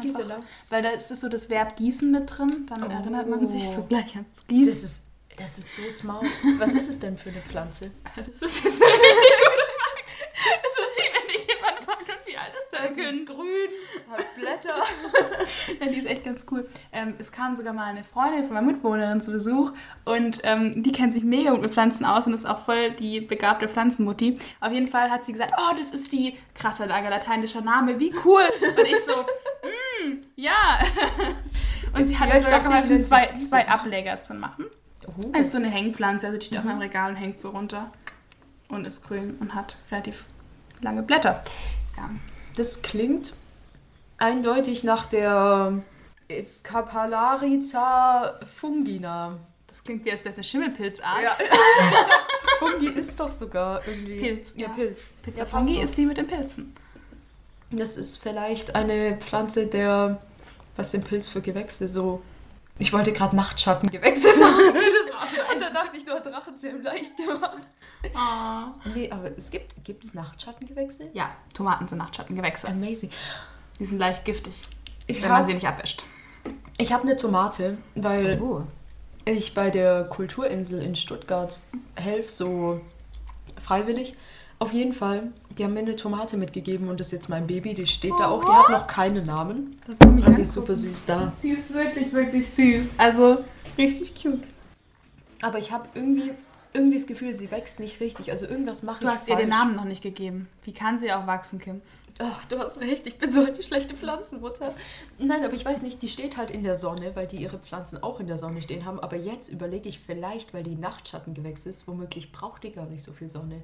Gisela? 0.01 0.37
Weil 0.69 0.81
da 0.81 0.89
ist 0.89 1.09
so 1.09 1.29
das 1.29 1.49
Verb 1.49 1.75
gießen 1.75 2.09
mit 2.09 2.35
drin. 2.35 2.65
Dann 2.67 2.83
Oh. 2.83 2.89
erinnert 2.89 3.27
man 3.29 3.45
sich 3.45 3.69
so 3.69 3.83
gleich 3.83 4.15
ans 4.15 4.37
Das 4.37 4.47
Gießen. 4.47 4.71
ist, 4.71 5.05
das 5.39 5.57
ist 5.57 5.75
so 5.75 5.89
smart. 5.89 6.25
Was 6.57 6.73
ist 6.73 6.89
es 6.89 6.99
denn 6.99 7.17
für 7.17 7.29
eine 7.29 7.39
Pflanze? 7.41 7.91
Das 8.15 8.27
ist 8.27 8.63
jetzt 8.63 8.83
eine 8.83 8.91
richtig 8.91 9.37
gute 9.39 9.67
Frage. 9.77 10.03
Es 10.63 10.79
ist 10.79 10.97
wie 10.97 11.13
wenn 11.13 11.27
dich 11.27 11.47
jemand 11.47 11.83
fragt, 11.83 12.01
und 12.01 12.27
wie 12.27 12.37
alt 12.37 12.53
ist 12.55 12.69
dein 12.71 12.95
Kind? 12.95 13.27
grün, 13.27 13.69
hat 14.11 14.35
Blätter. 14.35 14.83
Ja, 15.79 15.87
die 15.87 15.97
ist 15.97 16.07
echt 16.07 16.23
ganz 16.23 16.45
cool. 16.51 16.67
Ähm, 16.91 17.13
es 17.19 17.31
kam 17.31 17.55
sogar 17.55 17.73
mal 17.73 17.85
eine 17.85 18.03
Freundin 18.03 18.43
von 18.43 18.53
meiner 18.53 18.67
Mitbewohnerin 18.67 19.21
zu 19.21 19.31
Besuch 19.31 19.71
und 20.03 20.39
ähm, 20.43 20.83
die 20.83 20.91
kennt 20.91 21.13
sich 21.13 21.23
mega 21.23 21.51
gut 21.51 21.61
mit 21.61 21.71
Pflanzen 21.71 22.05
aus 22.05 22.27
und 22.27 22.33
ist 22.33 22.45
auch 22.45 22.59
voll 22.59 22.91
die 22.91 23.21
begabte 23.21 23.69
Pflanzenmutti. 23.69 24.37
Auf 24.59 24.71
jeden 24.71 24.87
Fall 24.87 25.09
hat 25.09 25.23
sie 25.23 25.31
gesagt, 25.31 25.53
oh, 25.57 25.75
das 25.77 25.91
ist 25.91 26.11
die 26.11 26.37
krasser 26.55 26.87
Lager 26.87 27.09
lateinischer 27.09 27.61
Name, 27.61 27.99
wie 27.99 28.13
cool. 28.25 28.43
Und 28.77 28.85
ich 28.85 28.99
so, 28.99 29.13
mm, 29.13 30.21
ja. 30.35 30.79
Und 31.95 32.07
sie 32.07 32.17
hat 32.17 32.29
Ja, 32.29 32.41
sogar 32.41 32.81
sie 32.81 33.01
zwei, 33.01 33.37
zwei 33.37 33.67
Ableger 33.67 34.21
zu 34.21 34.33
machen. 34.33 34.65
Das 35.31 35.41
ist 35.41 35.51
so 35.51 35.57
eine 35.57 35.69
Hängpflanze, 35.69 36.27
also 36.27 36.39
die 36.39 36.45
steht 36.45 36.59
auf 36.59 36.65
meinem 36.65 36.79
Regal 36.79 37.11
und 37.11 37.17
hängt 37.17 37.41
so 37.41 37.49
runter 37.49 37.91
und 38.69 38.85
ist 38.85 39.03
grün 39.03 39.37
und 39.39 39.53
hat 39.55 39.77
relativ 39.91 40.25
lange 40.81 41.03
Blätter. 41.03 41.43
Ja. 41.97 42.09
Das 42.55 42.81
klingt 42.81 43.33
eindeutig 44.17 44.83
nach 44.83 45.05
der 45.05 45.81
Scapalarita 46.41 48.39
fungina. 48.55 49.37
Das 49.67 49.83
klingt 49.83 50.03
wie, 50.05 50.11
als 50.11 50.21
wäre 50.21 50.31
es 50.31 50.35
eine 50.37 50.43
Schimmelpilzart. 50.43 51.21
Ja. 51.21 51.37
Fungi 52.59 52.87
ist 52.87 53.19
doch 53.19 53.31
sogar 53.31 53.87
irgendwie. 53.87 54.19
Pilz, 54.19 54.55
Ja, 54.57 54.67
ja. 54.67 54.73
Pilz. 54.73 55.03
Pizza 55.21 55.39
Ja, 55.39 55.45
Fungi 55.45 55.81
ist 55.81 55.97
die 55.97 56.05
mit 56.05 56.17
den 56.17 56.27
Pilzen. 56.27 56.75
Das 57.71 57.97
ist 57.97 58.17
vielleicht 58.17 58.75
eine 58.75 59.17
Pflanze 59.17 59.67
der. 59.67 60.19
Was 60.75 60.91
sind 60.91 61.07
Pilz 61.07 61.27
für 61.27 61.41
Gewächse? 61.41 61.87
So. 61.89 62.21
Ich 62.79 62.91
wollte 62.93 63.11
gerade 63.13 63.35
Nachtschattengewächse 63.35 64.29
sagen. 64.39 64.39
das 64.73 65.13
war 65.13 65.21
auch 65.49 65.53
Und 65.53 65.61
dann 65.61 65.73
dachte 65.73 65.97
ich 65.97 66.05
nur, 66.05 66.19
Drachenzähmen 66.19 66.81
leicht 66.81 67.15
gemacht. 67.17 67.57
oh. 68.15 68.89
Nee, 68.95 69.11
aber 69.11 69.35
es 69.37 69.51
gibt. 69.51 69.83
Gibt 69.83 70.05
es 70.05 70.13
Nachtschattengewächse? 70.13 71.09
Ja, 71.13 71.29
Tomaten 71.53 71.87
sind 71.87 71.97
Nachtschattengewächse. 71.97 72.67
Amazing. 72.67 73.11
Die 73.79 73.85
sind 73.85 73.97
leicht 73.99 74.25
giftig, 74.25 74.61
Ich 75.07 75.21
wenn 75.21 75.29
man 75.29 75.37
habe 75.39 75.45
sie 75.45 75.53
nicht 75.53 75.67
abwäscht. 75.67 76.03
ich 76.77 76.91
hab 76.93 77.01
eine 77.03 77.15
Tomate, 77.17 77.77
weil 77.95 78.41
Oh. 78.41 78.63
ich 79.25 79.53
bei 79.53 79.69
der 79.69 80.05
Kulturinsel 80.05 80.81
in 80.81 80.95
Stuttgart 80.95 81.61
helfe, 81.95 82.29
so 82.29 82.81
freiwillig. 83.61 84.15
Auf 84.61 84.73
jeden 84.73 84.91
Fall, 84.93 85.31
die 85.57 85.63
haben 85.63 85.73
mir 85.73 85.79
eine 85.79 85.95
Tomate 85.95 86.35
mitgegeben 86.35 86.89
und 86.89 86.99
das 86.99 87.07
ist 87.07 87.13
jetzt 87.13 87.29
mein 87.29 87.47
Baby, 87.47 87.73
die 87.73 87.87
steht 87.87 88.11
da 88.19 88.27
auch. 88.27 88.43
Die 88.43 88.51
hat 88.51 88.69
noch 88.69 88.87
keinen 88.87 89.25
Namen. 89.25 89.71
Das 89.87 89.97
ist 89.99 90.05
Und 90.05 90.17
die 90.17 90.23
ganz 90.23 90.37
ist 90.39 90.51
super 90.53 90.75
süß 90.75 91.05
da. 91.05 91.31
Sie 91.41 91.51
ist 91.51 91.73
wirklich, 91.73 92.11
wirklich 92.11 92.49
süß. 92.49 92.89
Also 92.97 93.37
richtig 93.77 94.21
cute. 94.21 94.43
Aber 95.41 95.59
ich 95.59 95.71
habe 95.71 95.87
irgendwie, 95.93 96.31
irgendwie 96.73 96.97
das 96.97 97.07
Gefühl, 97.07 97.33
sie 97.33 97.49
wächst 97.51 97.79
nicht 97.79 98.01
richtig. 98.01 98.31
Also 98.31 98.47
irgendwas 98.47 98.83
mache 98.83 98.99
Du 98.99 99.07
ich 99.07 99.13
hast 99.13 99.27
ihr 99.29 99.35
falsch. 99.35 99.45
den 99.45 99.49
Namen 99.49 99.75
noch 99.75 99.85
nicht 99.85 100.03
gegeben. 100.03 100.49
Wie 100.65 100.73
kann 100.73 100.99
sie 100.99 101.11
auch 101.13 101.25
wachsen, 101.25 101.59
Kim? 101.59 101.81
Ach, 102.21 102.43
du 102.49 102.59
hast 102.59 102.81
recht, 102.81 103.07
ich 103.07 103.17
bin 103.17 103.31
so 103.31 103.45
eine 103.45 103.63
schlechte 103.63 103.95
Pflanzenmutter. 103.95 104.73
Nein, 105.19 105.45
aber 105.45 105.53
ich 105.53 105.63
weiß 105.63 105.83
nicht, 105.83 106.01
die 106.01 106.09
steht 106.09 106.35
halt 106.35 106.51
in 106.51 106.63
der 106.63 106.75
Sonne, 106.75 107.11
weil 107.15 107.27
die 107.27 107.37
ihre 107.37 107.59
Pflanzen 107.59 108.03
auch 108.03 108.19
in 108.19 108.27
der 108.27 108.35
Sonne 108.35 108.61
stehen 108.61 108.83
haben. 108.83 108.99
Aber 108.99 109.15
jetzt 109.15 109.47
überlege 109.47 109.87
ich 109.87 110.01
vielleicht, 110.01 110.53
weil 110.53 110.63
die 110.63 110.75
Nachtschattengewächs 110.75 111.65
ist, 111.65 111.87
womöglich 111.87 112.33
braucht 112.33 112.65
die 112.65 112.71
gar 112.73 112.87
nicht 112.87 113.03
so 113.05 113.13
viel 113.13 113.29
Sonne. 113.29 113.61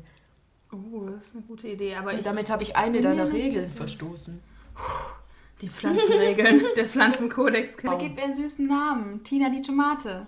Oh, 0.71 1.05
das 1.05 1.27
ist 1.27 1.35
eine 1.35 1.43
gute 1.43 1.67
Idee. 1.67 1.95
Aber 1.95 2.13
ich, 2.13 2.21
damit 2.23 2.49
habe 2.49 2.63
ich 2.63 2.75
eine 2.75 2.97
mir 2.97 3.01
deiner 3.03 3.31
Regeln 3.31 3.71
verstoßen. 3.71 4.41
die 5.61 5.69
Pflanzenregeln, 5.69 6.61
der 6.75 6.85
Pflanzenkodex. 6.85 7.77
Da 7.77 7.95
gibt 7.95 8.17
ihr 8.17 8.25
einen 8.25 8.35
süßen 8.35 8.67
Namen. 8.67 9.23
Tina 9.23 9.49
die 9.49 9.61
Tomate. 9.61 10.27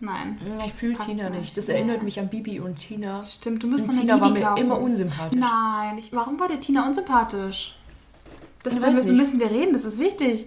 Nein. 0.00 0.38
Ich 0.64 0.74
fühle 0.74 0.96
Tina 0.96 1.28
nicht. 1.30 1.56
Das 1.56 1.66
Ja. 1.66 1.74
erinnert 1.74 2.04
mich 2.04 2.20
an 2.20 2.28
Bibi 2.28 2.60
und 2.60 2.76
Tina. 2.76 3.20
Stimmt, 3.22 3.64
du 3.64 3.66
müsst 3.66 3.84
Und 3.88 3.88
noch 3.88 3.94
eine 3.94 4.02
Tina 4.02 4.20
war 4.20 4.30
mir 4.30 4.40
kaufen. 4.42 4.62
immer 4.64 4.78
unsympathisch. 4.80 5.38
Nein, 5.40 5.98
ich, 5.98 6.12
warum 6.12 6.38
war 6.38 6.46
der 6.46 6.60
Tina 6.60 6.86
unsympathisch? 6.86 7.74
Das 8.62 8.76
Ich 8.76 8.82
weiß 8.82 9.02
nicht. 9.04 9.16
müssen 9.16 9.40
wir 9.40 9.50
reden, 9.50 9.72
das 9.72 9.84
ist 9.84 9.98
wichtig. 9.98 10.46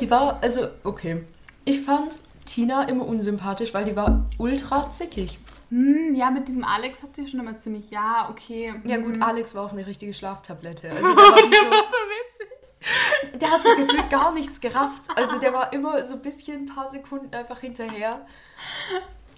Die 0.00 0.10
war, 0.10 0.38
also, 0.42 0.66
okay. 0.82 1.22
Ich 1.64 1.80
fand 1.82 2.18
Tina 2.44 2.84
immer 2.84 3.06
unsympathisch, 3.06 3.72
weil 3.72 3.84
die 3.84 3.94
war 3.94 4.24
ultra 4.38 4.90
zickig. 4.90 5.38
Hm, 5.70 6.14
ja, 6.14 6.30
mit 6.30 6.48
diesem 6.48 6.64
Alex 6.64 7.02
hat 7.02 7.14
sie 7.14 7.28
schon 7.28 7.40
immer 7.40 7.58
ziemlich, 7.58 7.90
ja, 7.90 8.28
okay. 8.30 8.74
Ja 8.84 8.96
gut, 8.96 9.14
hm. 9.14 9.22
Alex 9.22 9.54
war 9.54 9.66
auch 9.66 9.72
eine 9.72 9.86
richtige 9.86 10.14
Schlaftablette. 10.14 10.90
Also 10.94 11.14
der, 11.14 11.16
war 11.16 11.36
der 11.36 11.70
war 11.70 11.84
so 11.84 11.96
witzig. 12.08 13.32
so, 13.32 13.38
der 13.38 13.50
hat 13.50 13.62
so 13.62 13.76
gefühlt 13.76 14.10
gar 14.10 14.32
nichts 14.32 14.60
gerafft. 14.60 15.02
Also 15.14 15.38
der 15.38 15.52
war 15.52 15.72
immer 15.72 16.02
so 16.04 16.14
ein 16.14 16.22
bisschen, 16.22 16.62
ein 16.62 16.66
paar 16.66 16.90
Sekunden 16.90 17.34
einfach 17.34 17.60
hinterher. 17.60 18.26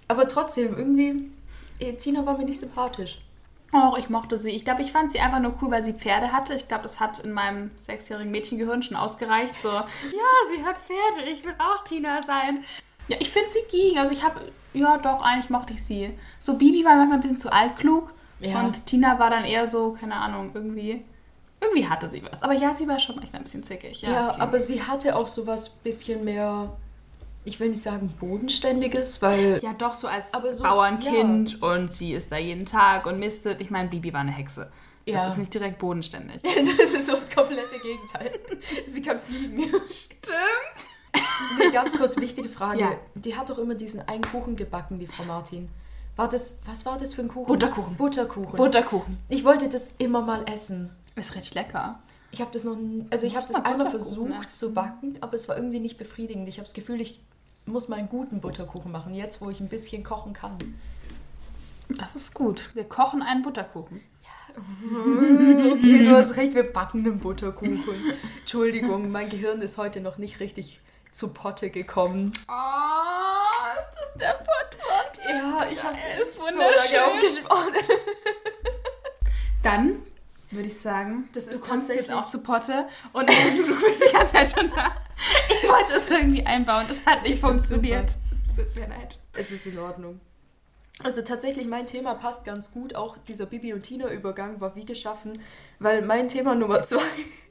Aber 0.07 0.27
trotzdem, 0.27 0.77
irgendwie, 0.77 1.31
eh, 1.79 1.93
Tina 1.93 2.25
war 2.25 2.37
mir 2.37 2.45
nicht 2.45 2.59
sympathisch. 2.59 3.19
Oh, 3.73 3.95
ich 3.97 4.09
mochte 4.09 4.37
sie. 4.37 4.49
Ich 4.49 4.65
glaube, 4.65 4.81
ich 4.81 4.91
fand 4.91 5.11
sie 5.11 5.19
einfach 5.19 5.39
nur 5.39 5.53
cool, 5.61 5.71
weil 5.71 5.83
sie 5.83 5.93
Pferde 5.93 6.33
hatte. 6.33 6.53
Ich 6.53 6.67
glaube, 6.67 6.83
das 6.83 6.99
hat 6.99 7.19
in 7.19 7.31
meinem 7.31 7.71
sechsjährigen 7.79 8.31
Mädchengehirn 8.31 8.83
schon 8.83 8.97
ausgereicht. 8.97 9.59
So, 9.59 9.69
ja, 9.69 9.85
sie 10.49 10.63
hat 10.65 10.75
Pferde, 10.79 11.29
ich 11.29 11.45
will 11.45 11.55
auch 11.57 11.83
Tina 11.85 12.21
sein. 12.21 12.65
Ja, 13.07 13.17
ich 13.19 13.29
finde 13.29 13.49
sie 13.51 13.59
ging. 13.69 13.97
Also 13.97 14.13
ich 14.13 14.23
habe, 14.23 14.39
ja 14.73 14.97
doch, 14.97 15.21
eigentlich 15.21 15.49
mochte 15.49 15.73
ich 15.73 15.83
sie. 15.83 16.11
So 16.39 16.53
Bibi 16.55 16.83
war 16.85 16.95
manchmal 16.95 17.17
ein 17.17 17.21
bisschen 17.21 17.39
zu 17.39 17.51
altklug. 17.51 18.13
Ja. 18.39 18.61
Und 18.61 18.85
Tina 18.87 19.19
war 19.19 19.29
dann 19.29 19.45
eher 19.45 19.67
so, 19.67 19.91
keine 19.99 20.15
Ahnung, 20.15 20.51
irgendwie, 20.53 21.03
irgendwie 21.59 21.87
hatte 21.87 22.07
sie 22.07 22.23
was. 22.23 22.41
Aber 22.41 22.53
ja, 22.53 22.73
sie 22.75 22.87
war 22.87 22.99
schon 22.99 23.15
manchmal 23.17 23.41
ein 23.41 23.43
bisschen 23.43 23.63
zickig. 23.63 24.01
Ja, 24.01 24.11
Ja, 24.11 24.29
okay. 24.31 24.41
aber 24.41 24.59
sie 24.59 24.81
hatte 24.81 25.15
auch 25.15 25.27
sowas 25.27 25.69
bisschen 25.69 26.23
mehr, 26.23 26.71
ich 27.45 27.59
will 27.59 27.69
nicht 27.69 27.81
sagen 27.83 28.13
bodenständiges, 28.19 29.21
weil 29.21 29.59
Ja, 29.61 29.73
doch, 29.73 29.93
so 29.93 30.07
als 30.07 30.31
so- 30.31 30.63
Bauernkind 30.63 31.61
und 31.61 31.93
sie 31.93 32.13
ist 32.13 32.31
da 32.31 32.37
jeden 32.37 32.65
Tag 32.65 33.05
und 33.05 33.19
mistet. 33.19 33.61
Ich 33.61 33.69
meine, 33.69 33.89
Bibi 33.89 34.11
war 34.13 34.21
eine 34.21 34.31
Hexe. 34.31 34.71
Das 35.05 35.15
Ja. 35.15 35.27
ist 35.27 35.37
nicht 35.37 35.53
direkt 35.53 35.77
bodenständig. 35.79 36.41
das 36.43 36.91
ist 36.91 37.07
so 37.07 37.13
das 37.13 37.29
komplette 37.29 37.77
Gegenteil. 37.79 38.31
Sie 38.87 39.01
kann 39.01 39.19
fliegen. 39.19 39.59
Stimmt. 39.85 40.87
Nee, 41.57 41.71
ganz 41.71 41.93
kurz 41.93 42.17
wichtige 42.17 42.49
Frage. 42.49 42.79
Ja. 42.81 42.91
Die 43.15 43.35
hat 43.35 43.49
doch 43.49 43.57
immer 43.57 43.75
diesen 43.75 44.01
einen 44.07 44.23
Kuchen 44.23 44.55
gebacken, 44.55 44.99
die 44.99 45.07
Frau 45.07 45.23
Martin. 45.23 45.69
War 46.15 46.29
das, 46.29 46.59
was 46.65 46.85
war 46.85 46.97
das 46.97 47.13
für 47.13 47.21
ein 47.21 47.27
Kuchen? 47.27 47.47
Butterkuchen. 47.47 47.95
Butterkuchen. 47.95 48.57
Butterkuchen. 48.57 49.17
ich 49.29 49.43
wollte 49.43 49.69
das 49.69 49.91
immer 49.97 50.21
mal 50.21 50.43
essen. 50.47 50.89
Ist 51.15 51.35
richtig 51.35 51.53
lecker. 51.53 51.99
Ich 52.31 52.41
habe 52.41 52.51
das 52.53 52.63
noch, 52.63 52.77
also 53.09 53.27
ich 53.27 53.35
habe 53.35 53.45
das 53.47 53.57
mal 53.57 53.69
einmal 53.69 53.89
versucht 53.89 54.45
essen. 54.45 54.53
zu 54.53 54.73
backen, 54.73 55.17
aber 55.21 55.33
es 55.33 55.49
war 55.49 55.57
irgendwie 55.57 55.79
nicht 55.79 55.97
befriedigend. 55.97 56.47
Ich 56.47 56.57
habe 56.57 56.65
das 56.65 56.73
Gefühl, 56.73 57.01
ich 57.01 57.19
muss 57.65 57.89
mal 57.89 57.97
einen 57.97 58.09
guten 58.09 58.39
Butterkuchen 58.41 58.91
machen, 58.91 59.13
jetzt 59.13 59.41
wo 59.41 59.49
ich 59.49 59.59
ein 59.59 59.67
bisschen 59.67 60.03
kochen 60.03 60.33
kann. 60.33 60.57
Das 61.89 62.15
ist 62.15 62.33
gut. 62.33 62.69
Wir 62.73 62.85
kochen 62.85 63.21
einen 63.21 63.41
Butterkuchen. 63.41 64.01
Okay, 64.53 66.03
du 66.03 66.13
hast 66.13 66.35
recht, 66.35 66.53
wir 66.55 66.73
backen 66.73 67.05
einen 67.05 67.19
Butterkuchen. 67.19 67.81
Entschuldigung, 68.39 69.09
mein 69.09 69.29
Gehirn 69.29 69.61
ist 69.61 69.77
heute 69.77 70.01
noch 70.01 70.17
nicht 70.17 70.41
richtig 70.41 70.81
zu 71.11 71.29
Potte 71.29 71.69
gekommen. 71.69 72.31
Oh, 72.47 73.79
ist 73.79 73.89
das 73.95 74.13
der 74.15 74.33
Pottwort? 74.33 75.19
Ja, 75.27 75.67
ich 75.71 75.83
habe 75.83 75.97
so 76.25 76.39
wunderschön. 76.39 77.43
lange. 77.47 77.73
Dann 79.63 80.01
würde 80.49 80.67
ich 80.67 80.79
sagen, 80.79 81.29
Das 81.33 81.45
du 81.45 81.51
ist 81.51 81.67
kommst 81.67 81.93
jetzt 81.93 82.11
auch 82.11 82.27
zu 82.27 82.41
Potte 82.41 82.87
und 83.13 83.29
du, 83.29 83.33
du 83.67 83.79
bist 83.81 84.03
die 84.07 84.11
ganze 84.11 84.33
Zeit 84.33 84.51
schon 84.51 84.69
da. 84.69 84.95
Ich 85.49 85.69
wollte 85.69 85.93
es 85.93 86.09
irgendwie 86.09 86.45
einbauen, 86.45 86.85
das 86.87 87.05
hat 87.05 87.23
nicht 87.23 87.35
Ich 87.35 87.39
funktioniert. 87.41 88.15
Es 88.43 88.55
tut 88.55 88.75
mir 88.75 88.87
leid. 88.87 89.17
Es 89.33 89.51
ist 89.51 89.65
in 89.67 89.77
Ordnung. 89.79 90.19
Also 91.03 91.21
tatsächlich, 91.21 91.67
mein 91.67 91.85
Thema 91.85 92.15
passt 92.15 92.43
ganz 92.45 92.71
gut. 92.71 92.95
Auch 92.95 93.17
dieser 93.27 93.45
Bibi 93.45 93.73
und 93.73 93.83
Tina-Übergang 93.83 94.59
war 94.61 94.75
wie 94.75 94.85
geschaffen, 94.85 95.41
weil 95.79 96.01
mein 96.03 96.27
Thema 96.27 96.53
Nummer 96.53 96.83
zwei 96.83 97.01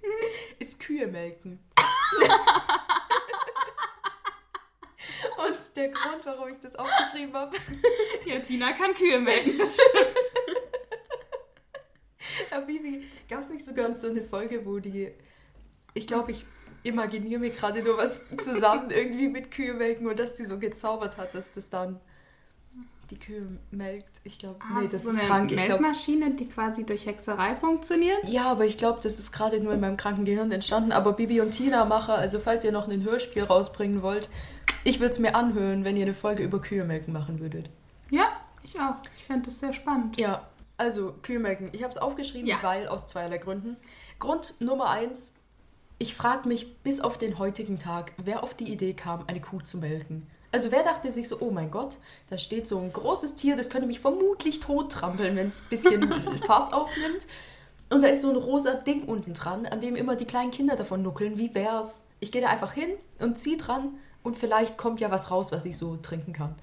ist 0.59 0.79
Kühe 0.81 1.07
melken. 1.07 1.59
Und 5.39 5.77
der 5.77 5.89
Grund, 5.89 6.25
warum 6.25 6.49
ich 6.49 6.61
das 6.63 6.77
aufgeschrieben 6.77 7.35
habe, 7.35 7.57
Ja, 8.27 8.39
Tina 8.41 8.73
kann 8.73 8.95
Kühe 8.95 9.19
melken. 9.21 9.61
Ja, 12.51 12.61
Bibi, 12.61 13.05
gab 13.29 13.41
es 13.41 13.51
nicht 13.51 13.65
sogar 13.65 13.95
so 13.95 14.09
eine 14.09 14.23
Folge, 14.23 14.65
wo 14.65 14.79
die, 14.79 15.11
ich 15.95 16.07
glaube, 16.07 16.33
ich 16.33 16.45
imaginiere 16.83 17.41
mir 17.41 17.51
gerade 17.51 17.83
nur 17.83 17.99
was 17.99 18.21
zusammen 18.43 18.91
irgendwie 18.91 19.29
mit 19.29 19.51
Kühe 19.51 19.75
melken 19.75 20.07
und 20.07 20.19
dass 20.19 20.35
die 20.35 20.45
so 20.45 20.59
gezaubert 20.59 21.17
hat, 21.17 21.35
dass 21.35 21.53
das 21.53 21.69
dann 21.69 22.01
die 23.11 23.19
Kühe 23.19 23.47
melkt. 23.71 24.21
Ich 24.25 24.39
glaube, 24.39 24.59
nee, 24.79 24.87
das 24.91 25.03
so 25.03 25.11
ist 25.11 25.19
eine 25.19 25.27
krank. 25.27 25.51
Melkmaschine, 25.51 26.31
die 26.35 26.47
quasi 26.49 26.85
durch 26.87 27.07
Hexerei 27.07 27.57
funktioniert. 27.57 28.23
ja, 28.29 28.45
aber 28.45 28.65
ich 28.67 28.79
glaube, 28.79 29.01
das 29.03 29.19
ist 29.19 29.33
gerade 29.33 29.61
nur 29.61 29.73
in 29.73 29.81
meinem 29.81 29.97
kranken 29.97 30.25
Gehirn 30.25 30.53
entstanden. 30.53 30.93
Aber 30.93 31.15
Bibi 31.15 31.41
und 31.41 31.51
Tina 31.51 31.85
mache, 31.85 32.13
also 32.13 32.39
falls 32.39 32.63
ihr 32.65 32.71
noch 32.73 32.87
ein 32.89 33.03
Hörspiel 33.03 33.43
rausbringen 33.43 34.03
wollt, 34.03 34.31
ich 34.85 35.01
würde 35.01 35.11
es 35.13 35.19
mir 35.19 35.35
anhören, 35.35 35.85
wenn 35.85 35.97
ihr 35.97 36.05
eine 36.05 36.15
Folge 36.15 36.43
über 36.43 36.61
Kühe 36.61 36.85
melken 36.85 37.13
machen 37.13 37.41
würdet. 37.41 37.69
Ja, 38.11 38.29
ich 38.63 38.79
auch. 38.81 38.95
Ich 39.17 39.25
fände 39.25 39.47
das 39.47 39.61
sehr 39.61 39.73
spannend. 39.73 40.19
Ja, 40.19 40.49
also 40.77 41.15
Kühe 41.23 41.39
melken. 41.39 41.71
Ich 41.73 41.83
habe 41.83 41.93
es 41.93 41.99
aufgeschrieben, 41.99 42.47
Ja. 42.49 42.59
weil 42.63 42.89
aus 42.89 43.07
zweierlei 43.07 43.39
Gründen. 43.39 43.77
Grund 44.19 44.55
Nummer 44.61 44.91
eins, 44.91 45.35
ich 45.99 46.15
frage 46.15 46.49
mich 46.49 46.77
bis 46.83 47.01
auf 47.01 47.19
den 47.19 47.39
heutigen 47.39 47.79
Tag, 47.79 48.13
wer 48.17 48.43
auf 48.43 48.55
die 48.55 48.73
Idee 48.73 48.95
kam, 48.95 49.25
eine 49.27 49.41
Kuh 49.41 49.61
zu 49.61 49.79
melken. 49.79 50.27
Also 50.53 50.73
wer 50.73 50.83
dachte 50.83 51.13
sich 51.13 51.29
so, 51.29 51.37
oh 51.41 51.51
mein 51.51 51.71
Gott, 51.71 51.97
da 52.29 52.37
steht 52.39 52.67
so 52.67 52.79
ein 52.79 52.93
großes 52.93 53.37
Tier, 53.37 53.57
das 53.57 53.71
könnte 53.71 53.87
mich 53.87 54.01
vermutlich 54.01 54.59
tot 54.61 54.91
trampeln, 54.91 55.37
wenn 55.37 55.47
es 55.47 55.61
ein 55.61 55.69
bisschen 55.71 56.39
Fahrt 56.47 56.73
aufnimmt. 56.73 57.27
Und 57.91 58.03
da 58.03 58.09
ist 58.09 58.23
so 58.23 58.31
ein 58.31 58.37
rosa 58.37 58.75
Ding 58.75 59.05
unten 59.05 59.35
dran, 59.35 59.67
an 59.67 59.81
dem 59.81 59.95
immer 59.95 60.17
die 60.17 60.25
kleinen 60.25 60.51
Kinder 60.51 60.75
davon 60.77 61.03
nuckeln. 61.03 61.37
Wie 61.39 61.55
wär's? 61.55 62.05
Ich 62.19 62.33
gehe 62.33 62.41
da 62.43 62.49
einfach 62.49 62.73
hin 62.73 62.91
und 63.21 63.39
zieh 63.39 63.57
dran 63.59 63.95
und 64.23 64.37
vielleicht 64.37 64.77
kommt 64.77 65.01
ja 65.01 65.11
was 65.11 65.31
raus, 65.31 65.53
was 65.53 65.65
ich 65.65 65.77
so 65.77 65.97
trinken 65.97 66.33
kann. 66.33 66.55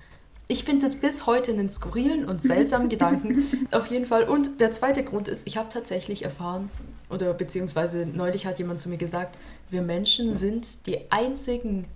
Ich 0.50 0.64
finde 0.64 0.86
es 0.86 0.96
bis 0.96 1.26
heute 1.26 1.52
einen 1.52 1.70
skurrilen 1.70 2.26
und 2.26 2.42
seltsamen 2.42 2.90
Gedanken. 2.90 3.68
Auf 3.72 3.88
jeden 3.88 4.06
Fall. 4.06 4.24
Und 4.24 4.62
der 4.62 4.72
zweite 4.72 5.04
Grund 5.04 5.28
ist, 5.28 5.46
ich 5.48 5.58
habe 5.58 5.70
tatsächlich 5.70 6.24
erfahren, 6.24 6.70
oder 7.10 7.34
beziehungsweise 7.34 8.06
neulich 8.06 8.46
hat 8.46 8.60
jemand 8.60 8.82
zu 8.82 8.90
mir 8.90 8.98
gesagt, 8.98 9.38
wir 9.70 9.82
Menschen 9.82 10.32
sind 10.32 10.86
die 10.88 11.12
einzigen 11.12 11.88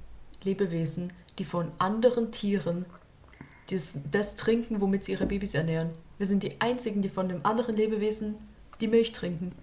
Lebewesen, 0.44 1.14
die 1.38 1.46
von 1.46 1.72
anderen 1.78 2.32
Tieren 2.32 2.86
das, 3.70 4.02
das 4.10 4.36
trinken, 4.36 4.82
womit 4.82 5.04
sie 5.04 5.14
ihre 5.14 5.26
Babys 5.26 5.54
ernähren. 5.54 5.92
Wir 6.18 6.26
sind 6.26 6.44
die 6.44 6.60
einzigen, 6.60 7.02
die 7.02 7.10
von 7.10 7.30
dem 7.30 7.46
anderen 7.46 7.76
Lebewesen 7.76 8.36
die 8.80 8.88
Milch 8.88 9.12
trinken. 9.12 9.54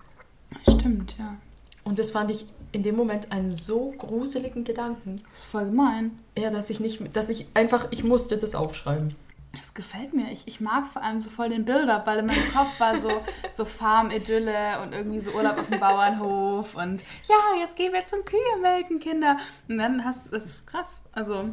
Stimmt, 0.62 1.14
ja. 1.18 1.36
Und 1.84 1.98
das 1.98 2.10
fand 2.10 2.30
ich 2.30 2.46
in 2.72 2.82
dem 2.82 2.96
Moment 2.96 3.32
einen 3.32 3.54
so 3.54 3.94
gruseligen 3.96 4.64
Gedanken. 4.64 5.22
Das 5.30 5.40
ist 5.40 5.44
voll 5.46 5.66
gemein. 5.66 6.18
Ja, 6.36 6.50
dass 6.50 6.70
ich 6.70 6.80
nicht, 6.80 7.16
dass 7.16 7.30
ich 7.30 7.46
einfach, 7.54 7.88
ich 7.90 8.04
musste 8.04 8.36
das 8.38 8.54
aufschreiben. 8.54 9.14
Das 9.56 9.74
gefällt 9.74 10.12
mir. 10.12 10.30
Ich, 10.30 10.46
ich 10.46 10.60
mag 10.60 10.86
vor 10.86 11.02
allem 11.02 11.20
so 11.20 11.30
voll 11.30 11.48
den 11.48 11.64
Build-up, 11.64 12.06
weil 12.06 12.18
in 12.18 12.26
meinem 12.26 12.52
Kopf 12.54 12.78
war 12.78 12.98
so, 13.00 13.10
so 13.50 13.64
Farm-Idylle 13.64 14.82
und 14.82 14.92
irgendwie 14.92 15.20
so 15.20 15.30
Urlaub 15.32 15.58
auf 15.58 15.68
dem 15.68 15.80
Bauernhof 15.80 16.74
und 16.74 17.02
ja, 17.28 17.60
jetzt 17.60 17.76
gehen 17.76 17.92
wir 17.92 18.04
zum 18.04 18.24
Kühe 18.24 18.38
melken, 18.60 18.98
Kinder. 18.98 19.38
Und 19.68 19.78
dann 19.78 20.04
hast 20.04 20.32
das 20.32 20.46
ist 20.46 20.66
krass. 20.66 21.00
Also, 21.12 21.48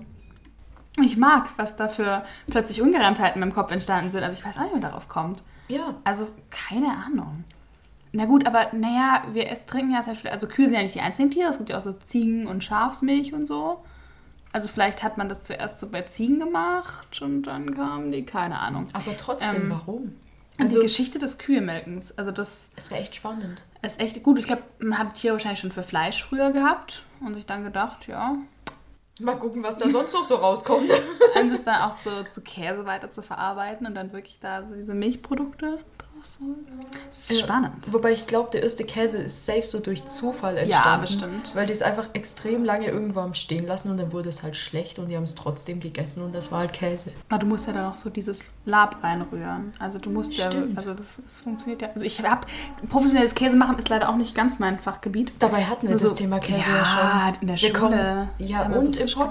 ich 1.02 1.18
mag, 1.18 1.50
was 1.58 1.76
da 1.76 1.88
für 1.88 2.26
plötzlich 2.48 2.82
Ungereimtheiten 2.82 3.42
in 3.42 3.48
meinem 3.48 3.56
Kopf 3.56 3.72
entstanden 3.72 4.12
sind. 4.12 4.24
Also, 4.24 4.40
ich 4.40 4.46
weiß 4.46 4.58
auch 4.58 4.62
nicht, 4.64 4.72
wie 4.72 4.80
man 4.80 4.92
darauf 4.92 5.08
kommt. 5.08 5.42
Ja, 5.68 5.96
Also, 6.04 6.28
keine 6.52 6.96
Ahnung. 6.96 7.44
Na 8.18 8.24
gut, 8.26 8.48
aber 8.48 8.68
naja, 8.72 9.26
wir 9.34 9.50
es 9.52 9.66
trinken 9.66 9.92
ja 9.92 10.02
zum 10.02 10.14
Beispiel, 10.14 10.32
also 10.32 10.48
Kühe 10.48 10.68
sind 10.68 10.76
ja 10.76 10.84
nicht 10.84 10.96
die 10.96 11.02
einzigen 11.02 11.32
Tiere, 11.32 11.50
es 11.50 11.58
gibt 11.58 11.70
ja 11.70 11.78
auch 11.78 11.82
so 11.82 11.92
Ziegen- 11.92 12.48
und 12.48 12.64
Schafsmilch 12.64 13.34
und 13.34 13.46
so. 13.46 13.84
Also 14.54 14.70
vielleicht 14.70 15.04
hat 15.04 15.18
man 15.18 15.28
das 15.28 15.44
zuerst 15.44 15.80
so 15.80 15.90
bei 15.90 16.04
Ziegen 16.04 16.40
gemacht 16.40 17.22
und 17.22 17.44
dann 17.44 17.76
kamen 17.76 18.14
die, 18.14 18.24
keine 18.26 18.60
Ahnung. 18.60 18.88
aber 18.94 19.18
trotzdem, 19.18 19.64
Ähm, 19.64 19.70
warum? 19.70 20.16
Also, 20.58 20.78
die 20.80 20.84
Geschichte 20.84 21.20
des 21.20 21.38
Kühemelkens, 21.38 22.18
also 22.18 22.32
das 22.32 22.72
es 22.78 22.90
wäre 22.90 23.02
echt 23.02 23.16
spannend. 23.16 23.66
ist 23.82 24.00
echt 24.00 24.24
gut. 24.24 24.40
Ich 24.40 24.46
glaube, 24.46 24.64
man 24.80 24.98
hat 24.98 25.14
Tiere 25.16 25.34
wahrscheinlich 25.34 25.60
schon 25.60 25.74
für 25.74 25.84
Fleisch 25.84 26.24
früher 26.24 26.52
gehabt 26.54 27.04
und 27.20 27.34
sich 27.34 27.46
dann 27.46 27.66
gedacht, 27.66 28.08
ja, 28.08 28.38
Mal 29.22 29.38
gucken, 29.38 29.64
was 29.64 29.78
da 29.78 29.88
sonst 29.90 30.14
noch 30.14 30.26
so 30.26 30.36
rauskommt. 30.36 30.90
und 31.42 31.50
das 31.50 31.64
dann 31.64 31.82
auch 31.84 31.98
so 32.04 32.24
zu 32.24 32.42
Käse 32.42 32.86
weiter 32.86 33.12
zu 33.12 33.22
verarbeiten 33.22 33.88
und 33.88 33.96
dann 33.96 34.12
wirklich 34.12 34.40
da 34.40 34.66
so 34.66 34.76
diese 34.76 34.94
Milchprodukte 34.94 35.80
Das 37.10 37.30
ist 37.30 37.40
Ja. 37.40 37.46
spannend. 37.46 37.94
Wobei 37.94 38.12
ich 38.12 38.28
glaube, 38.28 38.50
der 38.52 38.64
erste 38.64 38.84
Käse 38.84 39.20
ist 39.20 39.46
safe 39.46 39.64
so 39.66 39.80
durch 39.80 40.06
Zufall 40.06 40.56
Ja, 40.56 40.62
entstanden. 40.96 41.02
bestimmt. 41.02 41.56
Weil 41.56 41.66
die 41.68 41.74
es 41.74 41.82
einfach 41.82 42.08
extrem 42.14 42.64
lange 42.64 42.88
irgendwo 42.88 43.20
am 43.20 43.34
Stehen 43.34 43.66
lassen 43.68 43.92
und 43.92 43.98
dann 43.98 44.12
wurde 44.12 44.30
es 44.30 44.42
halt 44.44 44.56
schlecht 44.56 44.98
und 45.00 45.08
die 45.10 45.16
haben 45.16 45.24
es 45.24 45.36
trotzdem 45.36 45.80
gegessen 45.80 46.24
und 46.24 46.34
das 46.34 46.52
war 46.52 46.60
halt 46.60 46.74
Käse. 46.74 47.12
Aber 47.30 47.40
du 47.40 47.46
musst 47.46 47.68
ja 47.68 47.74
dann 47.74 47.92
auch 47.92 47.96
so 47.96 48.10
dieses 48.10 48.52
Lab 48.66 49.04
reinrühren. 49.04 49.74
Also 49.80 50.00
du 50.00 50.10
musst 50.10 50.34
ja, 50.34 50.52
Stimmt. 50.52 50.78
also 50.78 50.94
das, 50.94 51.22
das 51.24 51.40
funktioniert 51.42 51.82
ja. 51.82 51.90
Also 51.94 52.06
ich 52.06 52.22
habe 52.22 52.48
professionelles 52.90 53.36
Käse 53.36 53.56
machen 53.56 53.78
ist 53.78 53.90
leider 53.90 54.10
auch 54.10 54.16
nicht 54.18 54.34
ganz 54.36 54.60
mein 54.60 54.80
Fachgebiet. 54.80 55.32
Dabei 55.40 55.66
hatten 55.66 55.84
wir 55.84 55.92
Nur 55.96 56.00
das 56.00 56.14
Thema 56.16 56.40
Käse 56.40 56.70
ja, 56.70 56.78
ja, 56.78 56.86
schon. 57.34 57.42
in 57.42 57.48
der 57.48 57.56
Wir 57.62 57.70
Schule. 57.70 57.80
kommen, 57.80 58.30
ja, 58.40 58.66
und 58.66 58.74
so 58.74 58.88
im 58.88 58.94
viel 58.94 59.08
Schule. 59.08 59.26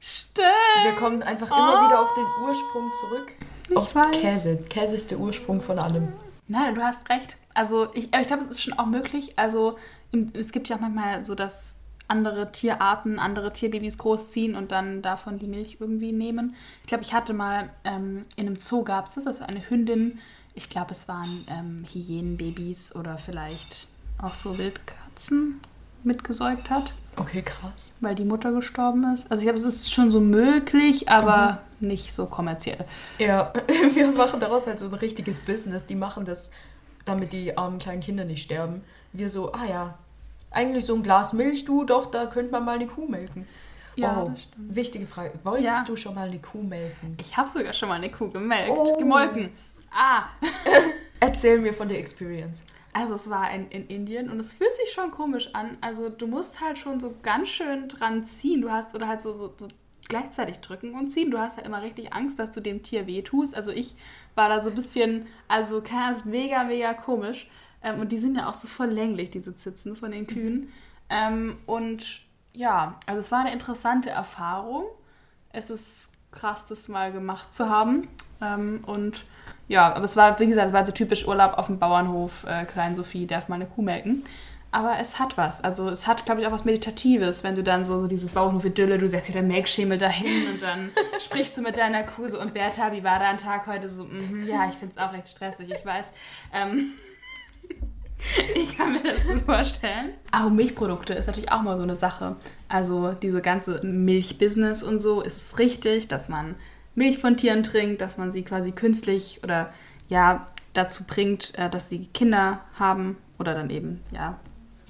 Stimmt. 0.00 0.48
Wir 0.82 0.92
kommen 0.96 1.22
einfach 1.22 1.48
immer 1.48 1.86
wieder 1.86 2.00
auf 2.00 2.14
den 2.14 2.26
Ursprung 2.42 2.90
zurück. 3.00 3.32
Ich 3.68 3.76
auf 3.76 3.94
weiß. 3.94 4.18
Käse. 4.18 4.56
Käse 4.68 4.96
ist 4.96 5.10
der 5.10 5.18
Ursprung 5.18 5.60
von 5.60 5.78
allem. 5.78 6.12
Nein, 6.48 6.74
du 6.74 6.82
hast 6.82 7.08
recht. 7.10 7.36
Also 7.54 7.88
ich, 7.92 8.04
ich 8.14 8.26
glaube, 8.26 8.42
es 8.42 8.50
ist 8.50 8.62
schon 8.62 8.72
auch 8.74 8.86
möglich. 8.86 9.38
Also 9.38 9.78
es 10.32 10.52
gibt 10.52 10.68
ja 10.68 10.76
auch 10.76 10.80
manchmal 10.80 11.24
so, 11.24 11.34
dass 11.34 11.76
andere 12.08 12.50
Tierarten, 12.50 13.18
andere 13.18 13.52
Tierbabys 13.52 13.98
großziehen 13.98 14.56
und 14.56 14.72
dann 14.72 15.02
davon 15.02 15.38
die 15.38 15.46
Milch 15.46 15.76
irgendwie 15.78 16.12
nehmen. 16.12 16.56
Ich 16.82 16.88
glaube, 16.88 17.04
ich 17.04 17.12
hatte 17.12 17.32
mal 17.32 17.70
ähm, 17.84 18.24
in 18.36 18.46
einem 18.46 18.56
Zoo 18.56 18.82
gab 18.82 19.06
es 19.06 19.14
das, 19.14 19.26
also 19.26 19.44
eine 19.44 19.68
Hündin. 19.68 20.18
Ich 20.54 20.68
glaube, 20.68 20.92
es 20.92 21.06
waren 21.06 21.44
ähm, 21.48 21.84
Hyänenbabys 21.88 22.96
oder 22.96 23.18
vielleicht 23.18 23.86
auch 24.20 24.34
so 24.34 24.58
Wildkatzen 24.58 25.60
mitgesäugt 26.04 26.70
hat, 26.70 26.92
Okay, 27.16 27.42
krass. 27.42 27.94
weil 28.00 28.14
die 28.14 28.24
Mutter 28.24 28.52
gestorben 28.52 29.04
ist. 29.14 29.30
Also 29.30 29.40
ich 29.42 29.46
glaube, 29.46 29.58
es 29.58 29.64
ist 29.64 29.92
schon 29.92 30.10
so 30.10 30.20
möglich, 30.20 31.08
aber 31.08 31.62
nicht 31.80 32.12
so 32.14 32.26
kommerziell. 32.26 32.84
Ja, 33.18 33.52
wir 33.94 34.08
machen 34.12 34.40
daraus 34.40 34.66
halt 34.66 34.78
so 34.78 34.86
ein 34.86 34.94
richtiges 34.94 35.40
Business. 35.40 35.86
Die 35.86 35.94
machen 35.96 36.24
das, 36.24 36.50
damit 37.04 37.32
die 37.32 37.56
armen 37.58 37.78
kleinen 37.78 38.00
Kinder 38.00 38.24
nicht 38.24 38.42
sterben. 38.42 38.82
Wir 39.12 39.28
so, 39.30 39.52
ah 39.52 39.64
ja, 39.68 39.98
eigentlich 40.50 40.84
so 40.86 40.94
ein 40.94 41.02
Glas 41.02 41.32
Milch, 41.32 41.64
du, 41.64 41.84
doch, 41.84 42.06
da 42.10 42.26
könnte 42.26 42.52
man 42.52 42.64
mal 42.64 42.76
eine 42.76 42.86
Kuh 42.86 43.06
melken. 43.06 43.46
Ja, 43.96 44.32
stimmt. 44.36 44.76
wichtige 44.76 45.06
Frage. 45.06 45.32
Wolltest 45.42 45.66
Ja. 45.66 45.84
du 45.86 45.96
schon 45.96 46.14
mal 46.14 46.28
eine 46.28 46.38
Kuh 46.38 46.62
melken? 46.62 47.16
Ich 47.20 47.36
habe 47.36 47.48
sogar 47.48 47.72
schon 47.72 47.88
mal 47.88 47.96
eine 47.96 48.10
Kuh 48.10 48.30
gemelkt, 48.30 48.70
Oh. 48.74 48.96
gemolken. 48.96 49.50
Ah, 49.92 50.24
Erzähl 51.20 51.58
mir 51.58 51.74
von 51.74 51.88
der 51.88 51.98
Experience. 51.98 52.62
Also 52.92 53.14
es 53.14 53.30
war 53.30 53.52
in, 53.52 53.68
in 53.68 53.86
Indien 53.86 54.30
und 54.30 54.40
es 54.40 54.52
fühlt 54.52 54.74
sich 54.74 54.92
schon 54.92 55.10
komisch 55.10 55.50
an. 55.54 55.78
Also 55.80 56.08
du 56.08 56.26
musst 56.26 56.60
halt 56.60 56.78
schon 56.78 56.98
so 56.98 57.14
ganz 57.22 57.48
schön 57.48 57.88
dran 57.88 58.24
ziehen. 58.24 58.62
Du 58.62 58.70
hast 58.70 58.94
oder 58.94 59.06
halt 59.06 59.20
so, 59.20 59.32
so, 59.32 59.54
so 59.56 59.68
gleichzeitig 60.08 60.58
drücken 60.58 60.94
und 60.94 61.08
ziehen. 61.08 61.30
Du 61.30 61.38
hast 61.38 61.56
halt 61.56 61.66
immer 61.66 61.82
richtig 61.82 62.12
Angst, 62.12 62.38
dass 62.38 62.50
du 62.50 62.60
dem 62.60 62.82
Tier 62.82 63.06
wehtust. 63.06 63.54
Also 63.54 63.70
ich 63.70 63.94
war 64.34 64.48
da 64.48 64.62
so 64.62 64.70
ein 64.70 64.74
bisschen, 64.74 65.26
also 65.46 65.80
keine 65.80 66.04
Ahnung, 66.04 66.16
ist 66.16 66.26
mega, 66.26 66.64
mega 66.64 66.94
komisch. 66.94 67.48
Ähm, 67.82 68.00
und 68.00 68.10
die 68.10 68.18
sind 68.18 68.36
ja 68.36 68.48
auch 68.48 68.54
so 68.54 68.68
voll 68.68 68.88
länglich, 68.88 69.30
diese 69.30 69.54
Zitzen 69.54 69.96
von 69.96 70.10
den 70.10 70.26
Kühen. 70.26 70.72
Ähm, 71.08 71.58
und 71.66 72.22
ja, 72.52 72.98
also 73.06 73.20
es 73.20 73.30
war 73.32 73.40
eine 73.40 73.52
interessante 73.52 74.10
Erfahrung. 74.10 74.84
Es 75.52 75.70
ist 75.70 76.12
krass, 76.32 76.66
das 76.66 76.88
mal 76.88 77.12
gemacht 77.12 77.54
zu 77.54 77.68
haben. 77.68 78.08
Ähm, 78.42 78.80
und 78.86 79.24
ja, 79.68 79.94
aber 79.94 80.04
es 80.04 80.16
war, 80.16 80.38
wie 80.40 80.46
gesagt, 80.46 80.68
es 80.68 80.72
war 80.72 80.84
so 80.84 80.92
typisch 80.92 81.26
Urlaub 81.26 81.56
auf 81.56 81.66
dem 81.66 81.78
Bauernhof. 81.78 82.44
Äh, 82.44 82.64
Klein 82.64 82.94
Sophie 82.94 83.26
darf 83.26 83.48
mal 83.48 83.56
eine 83.56 83.66
Kuh 83.66 83.82
melken. 83.82 84.24
Aber 84.72 84.98
es 85.00 85.18
hat 85.18 85.36
was. 85.36 85.62
Also 85.62 85.88
es 85.88 86.06
hat, 86.06 86.24
glaube 86.24 86.40
ich, 86.40 86.46
auch 86.46 86.52
was 86.52 86.64
Meditatives, 86.64 87.42
wenn 87.42 87.56
du 87.56 87.62
dann 87.62 87.84
so, 87.84 87.98
so 87.98 88.06
dieses 88.06 88.30
Bauernhof-Idylle, 88.30 88.98
du 88.98 89.08
setzt 89.08 89.28
dir 89.28 89.32
dein 89.32 89.48
Melkschemel 89.48 89.98
dahin 89.98 90.48
und 90.52 90.62
dann 90.62 90.90
sprichst 91.18 91.56
du 91.56 91.62
mit 91.62 91.76
deiner 91.76 92.04
Kuh 92.04 92.28
so, 92.28 92.40
und 92.40 92.54
Bertha, 92.54 92.92
wie 92.92 93.02
war 93.02 93.18
dein 93.18 93.36
Tag 93.36 93.66
heute? 93.66 93.88
So, 93.88 94.04
mm, 94.04 94.46
ja, 94.46 94.68
ich 94.68 94.76
finde 94.76 94.94
es 94.94 94.98
auch 94.98 95.12
recht 95.12 95.28
stressig, 95.28 95.70
ich 95.70 95.84
weiß. 95.84 96.14
Ähm, 96.52 96.92
ich 98.54 98.76
kann 98.76 98.92
mir 98.92 99.02
das 99.02 99.26
gut 99.26 99.42
vorstellen. 99.44 100.14
Auch 100.30 100.50
Milchprodukte 100.50 101.14
ist 101.14 101.26
natürlich 101.26 101.50
auch 101.50 101.62
mal 101.62 101.76
so 101.76 101.82
eine 101.82 101.96
Sache. 101.96 102.36
Also 102.68 103.12
diese 103.12 103.40
ganze 103.42 103.84
Milchbusiness 103.84 104.84
und 104.84 105.00
so, 105.00 105.20
ist 105.20 105.36
es 105.36 105.58
richtig, 105.58 106.06
dass 106.06 106.28
man 106.28 106.54
Milch 106.94 107.18
von 107.18 107.36
Tieren 107.36 107.62
trinkt, 107.62 108.00
dass 108.00 108.16
man 108.16 108.32
sie 108.32 108.42
quasi 108.42 108.72
künstlich 108.72 109.40
oder 109.42 109.72
ja 110.08 110.46
dazu 110.72 111.04
bringt, 111.04 111.56
äh, 111.58 111.70
dass 111.70 111.88
sie 111.88 112.06
Kinder 112.12 112.60
haben 112.78 113.16
oder 113.38 113.54
dann 113.54 113.70
eben 113.70 114.00
ja 114.10 114.38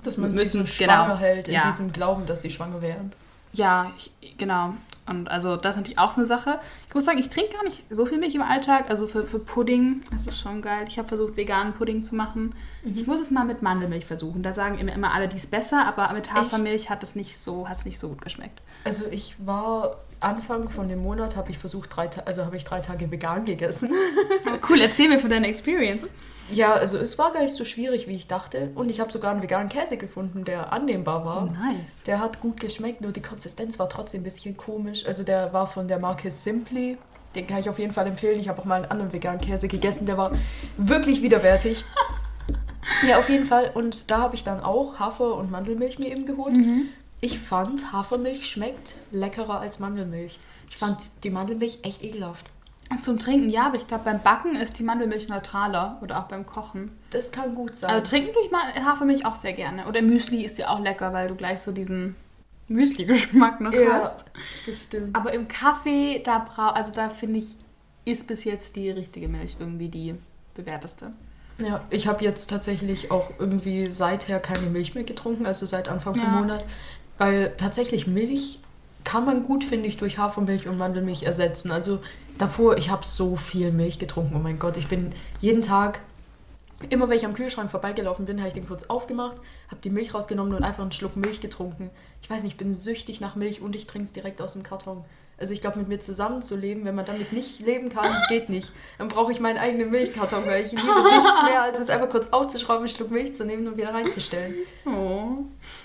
dass 0.02 0.16
man 0.16 0.30
müssen, 0.30 0.66
sie 0.66 0.72
so 0.72 0.78
genau, 0.78 1.04
schwanger 1.04 1.18
hält, 1.18 1.48
in 1.48 1.54
ja. 1.54 1.66
diesem 1.66 1.92
Glauben, 1.92 2.26
dass 2.26 2.42
sie 2.42 2.50
schwanger 2.50 2.80
wären. 2.80 3.12
Ja, 3.52 3.92
ich, 3.96 4.36
genau. 4.38 4.74
Und 5.06 5.28
also 5.30 5.56
das 5.56 5.72
ist 5.72 5.76
natürlich 5.76 5.98
auch 5.98 6.10
so 6.10 6.18
eine 6.18 6.26
Sache. 6.26 6.60
Ich 6.90 6.94
muss 6.94 7.04
sagen, 7.04 7.18
ich 7.18 7.30
trinke 7.30 7.52
gar 7.52 7.62
nicht 7.62 7.84
so 7.88 8.04
viel 8.04 8.18
Milch 8.18 8.34
im 8.34 8.42
Alltag. 8.42 8.90
Also 8.90 9.06
für, 9.06 9.24
für 9.24 9.38
Pudding, 9.38 10.00
das 10.10 10.26
ist 10.26 10.40
schon 10.40 10.60
geil. 10.60 10.86
Ich 10.88 10.98
habe 10.98 11.06
versucht, 11.06 11.36
veganen 11.36 11.72
Pudding 11.72 12.02
zu 12.02 12.16
machen. 12.16 12.52
Ich 12.82 13.06
muss 13.06 13.20
es 13.20 13.30
mal 13.30 13.44
mit 13.44 13.62
Mandelmilch 13.62 14.06
versuchen. 14.06 14.42
Da 14.42 14.52
sagen 14.52 14.76
immer, 14.76 14.92
immer 14.92 15.14
alle, 15.14 15.28
die 15.28 15.36
ist 15.36 15.52
besser, 15.52 15.86
aber 15.86 16.12
mit 16.12 16.34
Hafermilch 16.34 16.90
hat 16.90 17.04
es 17.04 17.14
nicht 17.14 17.38
so, 17.38 17.68
hat 17.68 17.78
es 17.78 17.84
nicht 17.84 18.00
so 18.00 18.08
gut 18.08 18.22
geschmeckt. 18.22 18.60
Also 18.82 19.04
ich 19.08 19.36
war 19.38 19.98
Anfang 20.18 20.68
von 20.68 20.88
dem 20.88 21.00
Monat 21.00 21.36
habe 21.36 21.52
ich 21.52 21.58
versucht 21.58 21.94
drei 21.94 22.10
also 22.24 22.44
habe 22.44 22.56
ich 22.56 22.64
drei 22.64 22.80
Tage 22.80 23.08
vegan 23.08 23.44
gegessen. 23.44 23.92
Cool, 24.68 24.80
erzähl 24.80 25.08
mir 25.08 25.20
von 25.20 25.30
deiner 25.30 25.46
Experience. 25.46 26.10
Ja, 26.52 26.74
also 26.74 26.98
es 26.98 27.18
war 27.18 27.32
gar 27.32 27.42
nicht 27.42 27.54
so 27.54 27.64
schwierig, 27.64 28.06
wie 28.08 28.16
ich 28.16 28.26
dachte. 28.26 28.70
Und 28.74 28.90
ich 28.90 29.00
habe 29.00 29.12
sogar 29.12 29.32
einen 29.32 29.42
veganen 29.42 29.68
Käse 29.68 29.96
gefunden, 29.96 30.44
der 30.44 30.72
annehmbar 30.72 31.24
war. 31.24 31.44
Oh, 31.44 31.72
nice. 31.72 32.02
Der 32.04 32.20
hat 32.20 32.40
gut 32.40 32.60
geschmeckt, 32.60 33.00
nur 33.00 33.12
die 33.12 33.22
Konsistenz 33.22 33.78
war 33.78 33.88
trotzdem 33.88 34.20
ein 34.20 34.24
bisschen 34.24 34.56
komisch. 34.56 35.06
Also 35.06 35.22
der 35.22 35.52
war 35.52 35.66
von 35.66 35.88
der 35.88 35.98
Marke 35.98 36.30
Simply. 36.30 36.98
Den 37.34 37.46
kann 37.46 37.60
ich 37.60 37.70
auf 37.70 37.78
jeden 37.78 37.92
Fall 37.92 38.06
empfehlen. 38.06 38.40
Ich 38.40 38.48
habe 38.48 38.60
auch 38.60 38.64
mal 38.64 38.76
einen 38.76 38.90
anderen 38.90 39.12
veganen 39.12 39.40
Käse 39.40 39.68
gegessen, 39.68 40.06
der 40.06 40.18
war 40.18 40.32
wirklich 40.76 41.22
widerwärtig. 41.22 41.84
ja, 43.08 43.18
auf 43.18 43.28
jeden 43.28 43.46
Fall. 43.46 43.70
Und 43.74 44.10
da 44.10 44.18
habe 44.18 44.34
ich 44.34 44.42
dann 44.42 44.60
auch 44.60 44.98
Hafer- 44.98 45.36
und 45.36 45.50
Mandelmilch 45.50 45.98
mir 45.98 46.10
eben 46.10 46.26
geholt. 46.26 46.54
Ich 47.20 47.38
fand, 47.38 47.92
Hafermilch 47.92 48.46
schmeckt 48.46 48.96
leckerer 49.12 49.60
als 49.60 49.78
Mandelmilch. 49.78 50.40
Ich 50.70 50.76
fand 50.76 51.10
die 51.22 51.30
Mandelmilch 51.30 51.80
echt 51.82 52.02
ekelhaft. 52.02 52.46
Zum 53.00 53.18
Trinken 53.18 53.48
ja, 53.48 53.66
aber 53.66 53.76
ich 53.76 53.86
glaube, 53.86 54.04
beim 54.04 54.20
Backen 54.20 54.56
ist 54.56 54.78
die 54.78 54.82
Mandelmilch 54.82 55.28
neutraler 55.28 55.98
oder 56.02 56.18
auch 56.18 56.24
beim 56.24 56.44
Kochen. 56.44 56.90
Das 57.10 57.32
kann 57.32 57.54
gut 57.54 57.76
sein. 57.76 57.90
Also 57.90 58.10
trinken 58.10 58.32
tue 58.34 58.44
ich 58.44 58.50
mal 58.50 58.74
Hafermilch 58.74 59.24
auch 59.24 59.36
sehr 59.36 59.52
gerne. 59.52 59.86
Oder 59.86 60.02
Müsli 60.02 60.44
ist 60.44 60.58
ja 60.58 60.68
auch 60.68 60.80
lecker, 60.80 61.12
weil 61.12 61.28
du 61.28 61.34
gleich 61.34 61.60
so 61.60 61.72
diesen 61.72 62.16
Müsli-Geschmack 62.68 63.60
noch 63.60 63.72
ja, 63.72 64.00
hast. 64.02 64.26
das 64.66 64.84
stimmt. 64.84 65.16
Aber 65.16 65.32
im 65.32 65.48
Kaffee, 65.48 66.20
da 66.24 66.38
brau 66.38 66.68
also 66.68 66.92
da 66.92 67.08
finde 67.08 67.38
ich, 67.38 67.56
ist 68.04 68.26
bis 68.26 68.44
jetzt 68.44 68.76
die 68.76 68.90
richtige 68.90 69.28
Milch 69.28 69.56
irgendwie 69.58 69.88
die 69.88 70.14
bewährteste. 70.54 71.12
Ja, 71.58 71.84
ich 71.90 72.06
habe 72.06 72.24
jetzt 72.24 72.48
tatsächlich 72.48 73.10
auch 73.10 73.30
irgendwie 73.38 73.90
seither 73.90 74.40
keine 74.40 74.66
Milch 74.66 74.94
mehr 74.94 75.04
getrunken, 75.04 75.46
also 75.46 75.66
seit 75.66 75.88
Anfang 75.88 76.14
vom 76.14 76.24
Ja. 76.24 76.40
Monat. 76.40 76.66
Weil 77.18 77.52
tatsächlich 77.56 78.06
Milch 78.06 78.60
kann 79.04 79.24
man 79.24 79.44
gut, 79.44 79.64
finde 79.64 79.88
ich, 79.88 79.96
durch 79.96 80.18
Hafermilch 80.18 80.68
und 80.68 80.78
Mandelmilch 80.78 81.22
ersetzen. 81.22 81.70
Also 81.70 82.00
davor, 82.38 82.78
ich 82.78 82.90
habe 82.90 83.04
so 83.04 83.36
viel 83.36 83.72
Milch 83.72 83.98
getrunken. 83.98 84.34
Oh 84.36 84.40
mein 84.40 84.58
Gott, 84.58 84.76
ich 84.76 84.88
bin 84.88 85.12
jeden 85.40 85.62
Tag, 85.62 86.00
immer 86.88 87.08
wenn 87.08 87.16
ich 87.16 87.26
am 87.26 87.34
Kühlschrank 87.34 87.70
vorbeigelaufen 87.70 88.24
bin, 88.24 88.38
habe 88.38 88.48
ich 88.48 88.54
den 88.54 88.66
kurz 88.66 88.84
aufgemacht, 88.84 89.36
habe 89.68 89.80
die 89.82 89.90
Milch 89.90 90.14
rausgenommen 90.14 90.54
und 90.54 90.62
einfach 90.62 90.82
einen 90.82 90.92
Schluck 90.92 91.16
Milch 91.16 91.40
getrunken. 91.40 91.90
Ich 92.22 92.30
weiß 92.30 92.42
nicht, 92.42 92.52
ich 92.52 92.58
bin 92.58 92.74
süchtig 92.74 93.20
nach 93.20 93.36
Milch 93.36 93.60
und 93.60 93.76
ich 93.76 93.86
trinke 93.86 94.06
es 94.06 94.12
direkt 94.12 94.40
aus 94.40 94.54
dem 94.54 94.62
Karton. 94.62 95.04
Also 95.40 95.54
ich 95.54 95.60
glaube, 95.62 95.78
mit 95.78 95.88
mir 95.88 95.98
zusammenzuleben, 96.00 96.84
wenn 96.84 96.94
man 96.94 97.06
damit 97.06 97.32
nicht 97.32 97.60
leben 97.62 97.88
kann, 97.88 98.14
geht 98.28 98.50
nicht. 98.50 98.72
Dann 98.98 99.08
brauche 99.08 99.32
ich 99.32 99.40
meinen 99.40 99.56
eigenen 99.58 99.90
Milchkarton, 99.90 100.44
weil 100.46 100.62
ich 100.64 100.72
liebe 100.72 100.82
nichts 100.84 101.42
mehr, 101.44 101.62
als 101.62 101.78
es 101.78 101.88
einfach 101.88 102.10
kurz 102.10 102.28
aufzuschrauben, 102.28 102.80
einen 102.80 102.88
Schluck 102.90 103.10
Milch 103.10 103.34
zu 103.34 103.44
nehmen 103.46 103.66
und 103.66 103.76
wieder 103.78 103.94
reinzustellen. 103.94 104.54
Oh. 104.84 105.44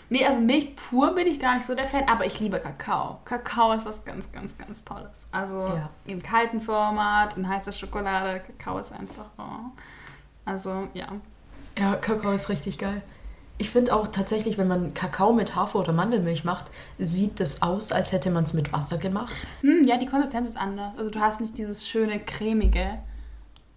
Nee, 0.10 0.26
also 0.26 0.41
Milch 0.41 0.76
pur 0.76 1.15
bin 1.15 1.26
ich 1.26 1.39
gar 1.39 1.56
nicht 1.56 1.65
so 1.65 1.74
der 1.74 1.88
Fan, 1.88 2.04
aber 2.10 2.26
ich 2.26 2.39
liebe 2.41 2.60
Kakao. 2.60 3.20
Kakao 3.24 3.72
ist 3.74 3.86
was 3.86 4.04
ganz, 4.04 4.32
ganz, 4.32 4.58
ganz 4.58 4.84
Tolles. 4.84 5.28
Also 5.32 5.62
Ja. 5.62 5.89
im 6.06 6.22
kalten 6.22 6.60
Format, 6.60 7.38
in 7.38 7.48
heißer 7.48 7.72
Schokolade, 7.72 8.41
Kakao 8.41 8.78
ist 8.80 8.91
einfach. 8.91 9.26
Oh. 9.38 9.72
Also 10.44 10.89
ja. 10.94 11.08
Ja, 11.80 11.96
Kakao 11.96 12.32
ist 12.32 12.50
richtig 12.50 12.78
geil. 12.78 13.02
Ich 13.58 13.70
finde 13.70 13.96
auch 13.96 14.08
tatsächlich, 14.08 14.58
wenn 14.58 14.68
man 14.68 14.94
Kakao 14.94 15.32
mit 15.32 15.56
Hafer 15.56 15.80
oder 15.80 15.94
Mandelmilch 15.94 16.44
macht, 16.44 16.65
sieht 16.98 17.39
das 17.39 17.62
aus, 17.62 17.91
als 17.91 18.12
hätte 18.12 18.30
man 18.30 18.44
es 18.44 18.54
mit 18.54 18.74
Wasser 18.74 18.98
gemacht. 18.98 19.34
Hm, 19.62 19.86
ja, 19.86 19.98
die 19.98 20.08
Konsistenz 20.08 20.50
ist 20.50 20.58
anders. 20.58 20.98
Also 20.98 21.10
du 21.10 21.20
hast 21.22 21.39
nicht 21.39 21.58
dieses 21.58 21.88
schöne, 21.88 22.20
cremige, 22.20 23.00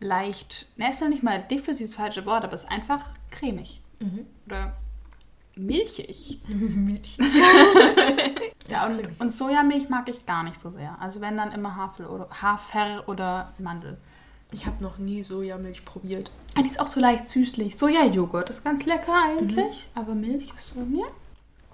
leicht. 0.00 0.66
Ne, 0.76 0.90
ist 0.90 1.00
ja 1.00 1.08
nicht 1.08 1.22
mal 1.22 1.42
dick 1.48 1.64
für 1.64 1.74
sie 1.74 1.84
das 1.84 1.94
falsche 1.94 2.26
Wort, 2.26 2.44
aber 2.44 2.54
es 2.54 2.64
ist 2.64 2.70
einfach 2.70 3.12
cremig. 3.30 3.80
Oder 4.46 4.74
milchig. 5.56 6.40
Milch. 6.48 7.16
Ja, 8.68 8.86
und, 8.86 9.20
und 9.20 9.30
Sojamilch 9.30 9.88
mag 9.88 10.08
ich 10.08 10.26
gar 10.26 10.42
nicht 10.42 10.60
so 10.60 10.70
sehr. 10.70 10.96
Also 11.00 11.20
wenn 11.20 11.36
dann 11.36 11.52
immer 11.52 11.76
Hafer 11.76 12.10
oder, 12.10 12.28
Hafer 12.30 13.08
oder 13.08 13.52
Mandel. 13.58 13.96
Ich 14.52 14.66
habe 14.66 14.82
noch 14.82 14.98
nie 14.98 15.22
Sojamilch 15.22 15.84
probiert. 15.84 16.30
Ah, 16.56 16.62
die 16.62 16.68
ist 16.68 16.80
auch 16.80 16.86
so 16.86 17.00
leicht 17.00 17.28
süßlich. 17.28 17.76
Sojajoghurt 17.76 18.48
ist 18.50 18.64
ganz 18.64 18.86
lecker 18.86 19.12
eigentlich. 19.14 19.86
Aber 19.94 20.14
Milch 20.14 20.52
ist 20.56 20.68
so 20.74 20.80
mir. 20.80 21.06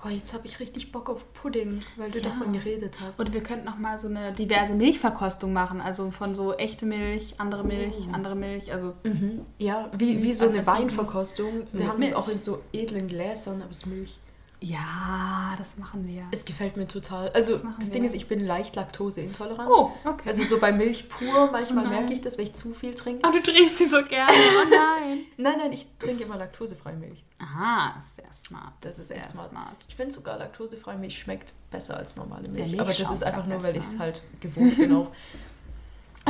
Oh, 0.07 0.11
jetzt 0.11 0.35
habe 0.35 0.47
ich 0.47 0.61
richtig 0.61 0.93
Bock 0.93 1.09
auf 1.09 1.33
Pudding, 1.33 1.81
weil 1.97 2.11
du 2.11 2.19
Ja. 2.19 2.25
davon 2.29 2.53
geredet 2.53 2.99
hast. 3.01 3.19
Und 3.21 3.33
wir 3.33 3.43
könnten 3.43 3.65
noch 3.65 3.79
mal 3.79 3.99
so 3.99 4.09
eine 4.09 4.33
diverse 4.33 4.75
Milchverkostung 4.75 5.53
machen. 5.55 5.81
Also 5.81 6.11
von 6.11 6.35
so 6.35 6.53
echte 6.55 6.85
Milch, 6.85 7.37
andere 7.39 7.65
Milch, 7.65 8.09
andere 8.13 8.35
Milch. 8.37 8.71
Also 8.73 8.93
Mhm. 9.05 9.43
Ja, 9.59 9.89
wie, 9.97 10.23
wie 10.23 10.33
so 10.35 10.47
eine 10.49 10.67
Weinverkostung. 10.67 11.67
Wir 11.73 11.87
haben 11.89 12.01
das 12.03 12.11
Milch. 12.11 12.17
auch 12.17 12.29
in 12.29 12.39
so 12.39 12.59
edlen 12.75 13.09
Gläsern, 13.09 13.63
aber 13.63 13.71
es 13.71 13.79
ist 13.79 13.87
Milch. 13.87 14.19
Ja, 14.64 15.55
das 15.59 15.77
machen 15.77 16.07
wir. 16.07 16.22
Es 16.31 16.46
gefällt 16.46 16.79
mir 16.79 16.87
total. 16.88 17.29
Also 17.33 17.53
Das 17.53 17.62
das, 17.79 17.90
Ding 17.90 18.03
ist, 18.03 18.14
ich 18.14 18.29
bin 18.29 18.40
leicht 18.40 18.77
laktoseintolerant. 18.77 19.68
Oh, 19.70 19.92
okay. 20.05 20.27
Also 20.27 20.42
so 20.42 20.59
bei 20.59 20.72
Milch 20.72 21.09
pur, 21.11 21.50
manchmal 21.53 21.85
Oh 21.85 21.88
nein. 21.88 21.98
merke 21.98 22.14
ich 22.14 22.22
das, 22.22 22.38
wenn 22.38 22.44
ich 22.46 22.55
zu 22.55 22.72
viel 22.72 22.94
trinke. 22.94 23.29
Oh, 23.29 23.31
du 23.31 23.42
trinkst 23.42 23.77
sie 23.77 23.85
so 23.85 24.03
gerne. 24.03 24.33
Oh 24.33 24.68
nein. 24.70 25.18
Nein, 25.37 25.55
nein, 25.59 25.72
ich 25.72 25.87
trinke 25.98 26.24
immer 26.24 26.38
laktosefreie 26.38 26.96
Milch. 26.96 27.22
Aha, 27.38 27.94
ist 27.98 28.16
sehr 28.16 28.33
smart. 28.33 28.72
Das 28.81 28.98
ist 28.98 29.09
sehr 29.09 29.18
echt 29.18 29.31
smart. 29.31 29.85
Ich 29.87 29.96
finde 29.96 30.12
sogar 30.12 30.38
laktosefreie 30.38 30.96
Milch 30.96 31.18
schmeckt 31.18 31.53
besser 31.70 31.98
als 31.98 32.16
normale 32.16 32.48
Milch. 32.48 32.59
Milchschaum 32.59 32.81
Aber 32.81 32.92
das 32.94 33.12
ist 33.12 33.22
einfach 33.22 33.46
nur, 33.46 33.62
weil 33.62 33.77
ich 33.77 33.83
es 33.83 33.98
halt 33.98 34.22
gewohnt 34.40 34.79
bin 34.79 34.94
auch. 34.94 35.11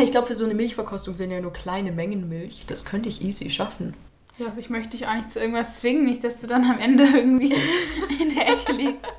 Ich 0.02 0.10
glaube, 0.10 0.26
für 0.26 0.34
so 0.34 0.44
eine 0.44 0.54
Milchverkostung 0.54 1.14
sind 1.14 1.30
ja 1.30 1.40
nur 1.40 1.52
kleine 1.52 1.92
Mengen 1.92 2.28
Milch. 2.28 2.66
Das 2.66 2.84
könnte 2.84 3.08
ich 3.08 3.22
easy 3.22 3.48
schaffen. 3.48 3.94
Ja, 4.38 4.46
also 4.46 4.58
ich 4.58 4.68
möchte 4.68 4.96
dich 4.96 5.06
auch 5.06 5.14
nicht 5.14 5.30
zu 5.30 5.38
irgendwas 5.38 5.78
zwingen, 5.78 6.04
nicht, 6.04 6.24
dass 6.24 6.40
du 6.40 6.46
dann 6.46 6.64
am 6.64 6.78
Ende 6.78 7.04
irgendwie 7.04 7.54
in 8.20 8.34
der 8.34 8.48
Ecke 8.48 8.72
liegst. 8.72 9.12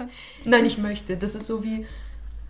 Nein, 0.43 0.65
ich 0.65 0.77
möchte. 0.77 1.15
Das 1.15 1.35
ist 1.35 1.47
so 1.47 1.63
wie, 1.63 1.85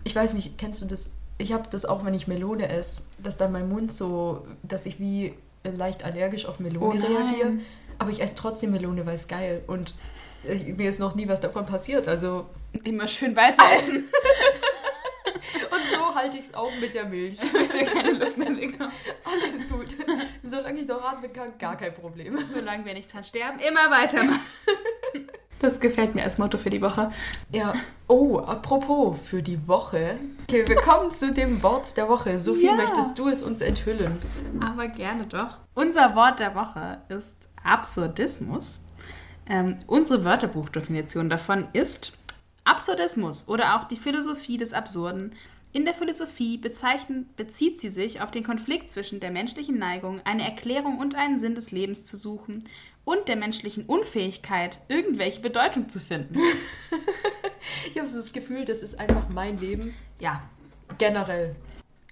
ich 0.04 0.14
weiß 0.14 0.34
nicht, 0.34 0.58
kennst 0.58 0.82
du 0.82 0.86
das? 0.86 1.12
Ich 1.38 1.52
habe 1.52 1.68
das 1.70 1.84
auch, 1.84 2.04
wenn 2.04 2.14
ich 2.14 2.26
Melone 2.26 2.68
esse, 2.68 3.02
dass 3.22 3.36
dann 3.36 3.52
mein 3.52 3.68
Mund 3.68 3.92
so, 3.92 4.46
dass 4.62 4.86
ich 4.86 4.98
wie 4.98 5.34
äh, 5.62 5.70
leicht 5.70 6.04
allergisch 6.04 6.46
auf 6.46 6.58
Melone 6.58 6.86
Oh 6.86 7.06
reagiere. 7.06 7.52
Aber 7.98 8.10
ich 8.10 8.20
esse 8.20 8.34
trotzdem 8.34 8.72
Melone, 8.72 9.06
weil 9.06 9.14
es 9.14 9.28
geil. 9.28 9.62
Und 9.66 9.94
äh, 10.44 10.72
mir 10.72 10.88
ist 10.88 10.98
noch 10.98 11.14
nie 11.14 11.28
was 11.28 11.40
davon 11.40 11.66
passiert. 11.66 12.08
Also 12.08 12.46
Immer 12.84 13.06
schön 13.06 13.36
weiter 13.36 13.62
essen. 13.74 14.04
und 15.70 15.82
so 15.90 15.95
halte 16.16 16.38
ich 16.38 16.46
es 16.46 16.54
auch 16.54 16.72
mit 16.80 16.94
der 16.94 17.04
Milch. 17.06 17.38
Ich 17.62 17.72
will 17.74 17.84
keine 17.84 18.12
Luft 18.12 18.36
mehr 18.38 18.50
bekommen. 18.50 18.90
Alles 19.24 19.68
gut. 19.68 19.94
Solange 20.42 20.80
ich 20.80 20.88
noch 20.88 21.02
atmen 21.04 21.32
kann, 21.32 21.56
gar 21.58 21.76
kein 21.76 21.94
Problem. 21.94 22.36
Solange 22.52 22.84
wir 22.84 22.94
nicht 22.94 23.12
dran 23.12 23.22
sterben, 23.22 23.58
immer 23.60 23.90
weitermachen. 23.90 24.40
Das 25.58 25.80
gefällt 25.80 26.14
mir 26.14 26.22
als 26.22 26.36
Motto 26.36 26.58
für 26.58 26.68
die 26.68 26.82
Woche. 26.82 27.10
Ja. 27.50 27.72
Oh, 28.08 28.38
apropos 28.38 29.16
für 29.24 29.42
die 29.42 29.66
Woche. 29.66 30.18
Okay, 30.42 30.62
wir 30.68 30.76
kommen 30.76 31.10
zu 31.10 31.32
dem 31.32 31.62
Wort 31.62 31.96
der 31.96 32.10
Woche. 32.10 32.38
Sophie, 32.38 32.66
Ja. 32.66 32.74
möchtest 32.74 33.18
du 33.18 33.28
es 33.28 33.42
uns 33.42 33.62
enthüllen? 33.62 34.18
Aber 34.60 34.86
gerne 34.88 35.24
doch. 35.24 35.56
Unser 35.72 36.14
Wort 36.14 36.40
der 36.40 36.54
Woche 36.54 37.00
ist 37.08 37.48
Absurdismus. 37.64 38.84
Ähm, 39.48 39.78
unsere 39.86 40.24
Wörterbuchdefinition 40.24 41.30
davon 41.30 41.68
ist 41.72 42.12
Absurdismus 42.64 43.48
oder 43.48 43.76
auch 43.76 43.88
die 43.88 43.96
Philosophie 43.96 44.58
des 44.58 44.74
Absurden 44.74 45.32
In 45.76 45.84
der 45.84 45.92
Philosophie 45.92 46.56
bezieht 46.56 47.80
sie 47.80 47.90
sich 47.90 48.22
auf 48.22 48.30
den 48.30 48.42
Konflikt 48.42 48.90
zwischen 48.90 49.20
der 49.20 49.30
menschlichen 49.30 49.78
Neigung, 49.78 50.22
eine 50.24 50.42
Erklärung 50.42 50.98
und 50.98 51.14
einen 51.16 51.38
Sinn 51.38 51.54
des 51.54 51.70
Lebens 51.70 52.06
zu 52.06 52.16
suchen 52.16 52.64
und 53.04 53.28
der 53.28 53.36
menschlichen 53.36 53.84
Unfähigkeit, 53.84 54.80
irgendwelche 54.88 55.42
Bedeutung 55.42 55.90
zu 55.90 56.00
finden. 56.00 56.36
ich 57.90 57.98
habe 58.00 58.10
das 58.10 58.32
Gefühl, 58.32 58.64
das 58.64 58.82
ist 58.82 58.98
einfach 58.98 59.28
mein 59.28 59.58
Leben. 59.58 59.94
Ja. 60.18 60.48
Generell. 60.96 61.54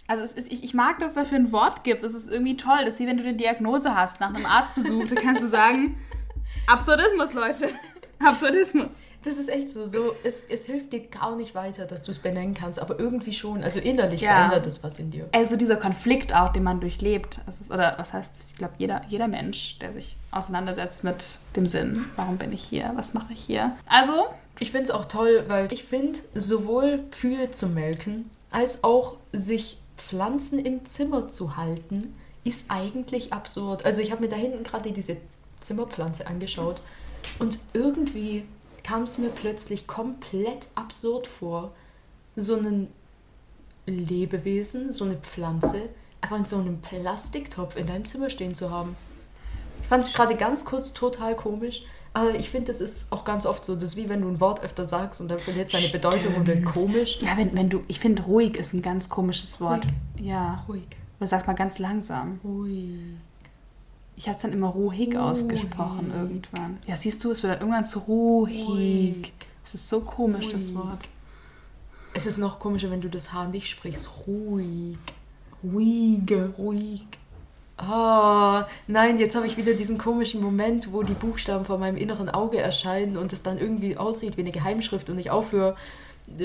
Also 0.08 0.24
ist, 0.24 0.52
ich, 0.52 0.62
ich 0.62 0.74
mag, 0.74 0.98
dass 0.98 1.12
es 1.12 1.14
dafür 1.14 1.38
ein 1.38 1.50
Wort 1.50 1.84
gibt. 1.84 2.02
Das 2.02 2.12
ist 2.12 2.30
irgendwie 2.30 2.58
toll. 2.58 2.80
Das 2.84 2.96
ist 2.96 3.00
wie 3.00 3.06
wenn 3.06 3.16
du 3.16 3.22
eine 3.22 3.32
Diagnose 3.32 3.96
hast 3.96 4.20
nach 4.20 4.34
einem 4.34 4.44
Arztbesuch. 4.44 5.06
Da 5.06 5.14
kannst 5.14 5.42
du 5.42 5.46
sagen, 5.46 5.98
Absurdismus, 6.66 7.32
Leute. 7.32 7.70
Absurdismus. 8.26 9.06
Das 9.24 9.38
ist 9.38 9.48
echt 9.48 9.70
so. 9.70 9.86
so 9.86 10.14
es, 10.22 10.42
es 10.48 10.66
hilft 10.66 10.92
dir 10.92 11.00
gar 11.00 11.36
nicht 11.36 11.54
weiter, 11.54 11.86
dass 11.86 12.02
du 12.02 12.10
es 12.10 12.18
benennen 12.18 12.54
kannst, 12.54 12.80
aber 12.80 12.98
irgendwie 12.98 13.32
schon. 13.32 13.62
Also 13.62 13.80
innerlich 13.80 14.20
ja. 14.20 14.34
verändert 14.36 14.66
es 14.66 14.82
was 14.82 14.98
in 14.98 15.10
dir. 15.10 15.28
Also 15.32 15.56
dieser 15.56 15.76
Konflikt 15.76 16.34
auch, 16.34 16.52
den 16.52 16.62
man 16.62 16.80
durchlebt. 16.80 17.38
Ist, 17.46 17.70
oder 17.70 17.94
was 17.98 18.12
heißt, 18.12 18.34
ich 18.48 18.56
glaube, 18.56 18.74
jeder, 18.78 19.02
jeder 19.08 19.28
Mensch, 19.28 19.78
der 19.78 19.92
sich 19.92 20.16
auseinandersetzt 20.30 21.04
mit 21.04 21.38
dem 21.56 21.66
Sinn. 21.66 22.06
Warum 22.16 22.38
bin 22.38 22.52
ich 22.52 22.62
hier? 22.62 22.92
Was 22.94 23.14
mache 23.14 23.32
ich 23.32 23.40
hier? 23.40 23.76
Also. 23.86 24.26
Ich 24.60 24.70
finde 24.70 24.84
es 24.84 24.90
auch 24.92 25.06
toll, 25.06 25.44
weil 25.48 25.72
ich 25.72 25.82
finde, 25.82 26.20
sowohl 26.34 27.00
Kühe 27.10 27.50
zu 27.50 27.66
melken, 27.66 28.30
als 28.52 28.84
auch 28.84 29.16
sich 29.32 29.78
Pflanzen 29.96 30.60
im 30.60 30.86
Zimmer 30.86 31.28
zu 31.28 31.56
halten, 31.56 32.14
ist 32.44 32.66
eigentlich 32.68 33.32
absurd. 33.32 33.84
Also 33.84 34.00
ich 34.00 34.12
habe 34.12 34.20
mir 34.20 34.28
da 34.28 34.36
hinten 34.36 34.62
gerade 34.62 34.92
diese 34.92 35.16
Zimmerpflanze 35.60 36.26
angeschaut 36.26 36.82
und 37.38 37.58
irgendwie 37.72 38.44
kam 38.82 39.02
es 39.02 39.18
mir 39.18 39.30
plötzlich 39.30 39.86
komplett 39.86 40.68
absurd 40.74 41.26
vor, 41.26 41.72
so 42.36 42.56
ein 42.56 42.88
Lebewesen, 43.86 44.92
so 44.92 45.04
eine 45.04 45.16
Pflanze, 45.16 45.88
einfach 46.20 46.38
in 46.38 46.44
so 46.44 46.58
einem 46.58 46.80
Plastiktopf 46.80 47.76
in 47.76 47.86
deinem 47.86 48.04
Zimmer 48.04 48.30
stehen 48.30 48.54
zu 48.54 48.70
haben. 48.70 48.96
Ich 49.82 49.88
fand 49.88 50.04
es 50.04 50.12
gerade 50.12 50.34
ganz 50.36 50.64
kurz 50.64 50.94
total 50.94 51.36
komisch, 51.36 51.82
aber 52.14 52.34
ich 52.34 52.48
finde, 52.48 52.72
das 52.72 52.80
ist 52.80 53.12
auch 53.12 53.24
ganz 53.24 53.44
oft 53.44 53.64
so. 53.64 53.74
Das 53.74 53.90
ist 53.90 53.96
wie 53.96 54.08
wenn 54.08 54.22
du 54.22 54.28
ein 54.28 54.40
Wort 54.40 54.62
öfter 54.62 54.84
sagst 54.84 55.20
und 55.20 55.28
dann 55.28 55.40
verliert 55.40 55.70
seine 55.70 55.84
Stimmt. 55.84 56.02
Bedeutung 56.02 56.34
und 56.36 56.46
wird 56.46 56.64
komisch. 56.64 57.18
Ja, 57.20 57.36
wenn, 57.36 57.54
wenn 57.54 57.68
du, 57.68 57.82
ich 57.88 58.00
finde, 58.00 58.22
ruhig 58.22 58.56
ist 58.56 58.72
ein 58.72 58.82
ganz 58.82 59.08
komisches 59.08 59.60
Wort. 59.60 59.84
Ruhig. 59.84 60.26
Ja. 60.26 60.64
Ruhig. 60.68 60.86
Du 61.18 61.26
sagst 61.26 61.46
mal 61.46 61.54
ganz 61.54 61.78
langsam. 61.78 62.40
Ruhig. 62.44 63.16
Ich 64.16 64.26
habe 64.28 64.36
es 64.36 64.42
dann 64.42 64.52
immer 64.52 64.68
ruhig, 64.68 65.08
ruhig 65.08 65.18
ausgesprochen 65.18 66.12
irgendwann. 66.14 66.78
Ja, 66.86 66.96
siehst 66.96 67.24
du, 67.24 67.30
es 67.30 67.42
wird 67.42 67.54
dann 67.54 67.60
irgendwann 67.60 67.84
zu 67.84 67.98
ruhig. 68.00 68.68
ruhig. 68.68 69.32
Es 69.64 69.74
ist 69.74 69.88
so 69.88 70.00
komisch, 70.00 70.44
ruhig. 70.44 70.52
das 70.52 70.74
Wort. 70.74 71.08
Es 72.12 72.26
ist 72.26 72.38
noch 72.38 72.60
komischer, 72.60 72.90
wenn 72.90 73.00
du 73.00 73.08
das 73.08 73.32
H 73.32 73.48
nicht 73.48 73.68
sprichst. 73.68 74.08
Ruhig. 74.26 74.98
Ruhige. 75.62 76.54
Ruhig. 76.56 77.06
Oh, 77.76 78.60
nein, 78.86 79.18
jetzt 79.18 79.34
habe 79.34 79.48
ich 79.48 79.56
wieder 79.56 79.74
diesen 79.74 79.98
komischen 79.98 80.40
Moment, 80.40 80.92
wo 80.92 81.02
die 81.02 81.14
Buchstaben 81.14 81.64
vor 81.64 81.78
meinem 81.78 81.96
inneren 81.96 82.28
Auge 82.28 82.58
erscheinen 82.58 83.16
und 83.16 83.32
es 83.32 83.42
dann 83.42 83.58
irgendwie 83.58 83.96
aussieht 83.96 84.36
wie 84.36 84.42
eine 84.42 84.52
Geheimschrift 84.52 85.10
und 85.10 85.18
ich 85.18 85.32
aufhöre, 85.32 85.74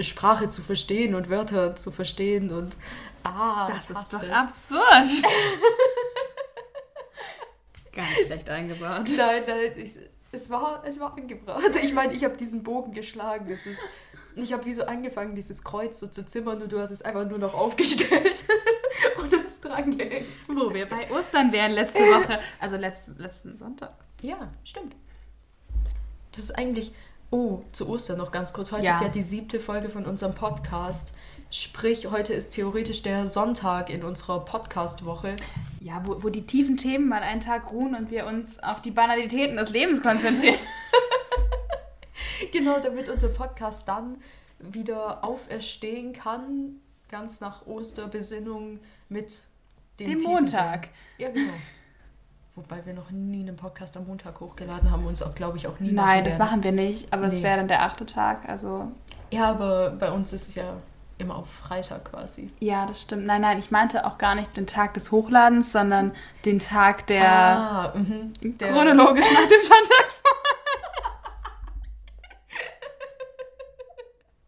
Sprache 0.02 0.48
zu 0.48 0.62
verstehen 0.62 1.14
und 1.14 1.30
Wörter 1.30 1.76
zu 1.76 1.92
verstehen 1.92 2.52
und 2.52 2.78
ah, 3.24 3.70
das 3.70 3.92
ist 3.92 4.12
doch 4.12 4.24
es. 4.24 4.30
absurd. 4.30 4.82
Ganz 8.00 8.26
schlecht 8.26 8.50
eingebaut. 8.50 9.10
Nein, 9.18 9.44
nein, 9.48 9.72
ich, 9.76 9.94
es, 10.32 10.50
war, 10.50 10.84
es 10.86 11.00
war 11.00 11.18
angebracht. 11.18 11.64
Also 11.66 11.80
ich 11.80 11.94
meine, 11.94 12.14
ich 12.14 12.24
habe 12.24 12.38
diesen 12.38 12.64
Bogen 12.64 12.94
geschlagen. 12.94 13.48
Das 13.50 13.66
ist, 13.66 13.80
ich 14.36 14.54
habe 14.54 14.66
wie 14.66 14.74
so 14.74 14.86
angefangen, 14.86 15.36
dieses 15.36 15.64
Kreuz 15.64 16.00
so 16.00 16.08
zu 16.08 16.26
zimmern 16.26 16.62
und 16.62 16.72
du 16.72 16.80
hast 16.80 16.92
es 16.92 17.02
einfach 17.02 17.28
nur 17.28 17.40
noch 17.40 17.54
aufgestellt 17.54 18.44
und 19.22 19.34
uns 19.34 19.60
dran 19.60 19.98
gehängt. 19.98 20.28
Wo 20.48 20.74
wir 20.74 20.88
bei 20.88 21.10
Ostern 21.12 21.52
wären 21.52 21.72
letzte 21.72 22.00
Woche, 22.00 22.40
also 22.60 22.78
letzt, 22.78 23.20
letzten 23.20 23.58
Sonntag. 23.58 23.94
Ja, 24.22 24.50
stimmt. 24.64 24.96
Das 26.32 26.44
ist 26.44 26.58
eigentlich, 26.58 26.94
oh, 27.32 27.64
zu 27.72 27.90
Ostern 27.90 28.18
noch 28.18 28.32
ganz 28.32 28.54
kurz. 28.54 28.72
Heute 28.72 28.86
ja. 28.86 28.96
ist 28.96 29.02
ja 29.02 29.10
die 29.10 29.24
siebte 29.24 29.60
Folge 29.60 29.90
von 29.90 30.06
unserem 30.06 30.36
Podcast. 30.36 31.14
Sprich, 31.52 32.12
heute 32.12 32.34
ist 32.34 32.52
theoretisch 32.52 33.02
der 33.02 33.26
Sonntag 33.26 33.90
in 33.90 34.04
unserer 34.04 34.46
Podcast-Woche. 34.46 35.36
Ja, 35.82 36.00
wo, 36.06 36.22
wo 36.22 36.30
die 36.30 36.46
tiefen 36.46 36.78
Themen 36.78 37.08
mal 37.08 37.24
einen 37.24 37.42
Tag 37.42 37.72
ruhen 37.72 37.96
und 37.96 38.12
wir 38.12 38.28
uns 38.28 38.62
auf 38.62 38.84
die 38.84 38.92
Banalitäten 38.92 39.58
des 39.58 39.72
Lebens 39.72 40.04
konzentrieren. 40.04 40.60
genau, 42.54 42.80
damit 42.80 43.10
unser 43.10 43.30
Podcast 43.30 43.88
dann 43.88 44.18
wieder 44.60 45.24
auferstehen 45.24 46.14
kann, 46.14 46.82
ganz 47.10 47.40
nach 47.40 47.66
Osterbesinnung 47.66 48.80
mit 49.10 49.42
dem 50.00 50.22
Montag. 50.22 50.90
Ja, 51.18 51.32
genau. 51.32 51.54
Wobei 52.56 52.86
wir 52.86 52.94
noch 52.94 53.10
nie 53.10 53.40
einen 53.40 53.56
Podcast 53.56 53.98
am 53.98 54.06
Montag 54.06 54.40
hochgeladen 54.40 54.92
haben 54.92 55.04
uns 55.04 55.24
auch, 55.24 55.34
glaube 55.34 55.58
ich, 55.58 55.66
auch 55.66 55.80
nie 55.80 55.94
Nein, 55.94 56.24
das 56.24 56.38
machen 56.38 56.64
wir 56.64 56.74
nicht, 56.74 57.12
aber 57.12 57.26
nee. 57.26 57.34
es 57.34 57.42
wäre 57.42 57.58
dann 57.58 57.68
der 57.68 57.82
achte 57.82 58.06
Tag, 58.06 58.48
also... 58.48 58.92
Ja, 59.32 59.46
aber 59.46 59.92
bei 59.92 60.12
uns 60.12 60.34
ist 60.34 60.50
es 60.50 60.56
ja 60.56 60.76
immer 61.20 61.36
auf 61.36 61.50
Freitag 61.52 62.06
quasi. 62.06 62.52
Ja, 62.60 62.86
das 62.86 63.02
stimmt. 63.02 63.26
Nein, 63.26 63.42
nein, 63.42 63.60
ich 63.60 63.72
meinte 63.72 64.06
auch 64.06 64.18
gar 64.18 64.36
nicht 64.36 64.56
den 64.58 64.66
Tag 64.68 64.94
des 64.94 65.12
Hochladenens, 65.12 65.72
sondern 65.72 66.16
den 66.46 66.60
Tag 66.60 67.06
der, 67.08 67.30
ah, 67.30 67.94
mh, 67.96 68.32
der 68.42 68.72
chronologisch 68.72 69.32
nach 69.32 69.48
dem 69.50 69.60
Sonntag 69.62 70.10
vor. 70.12 70.32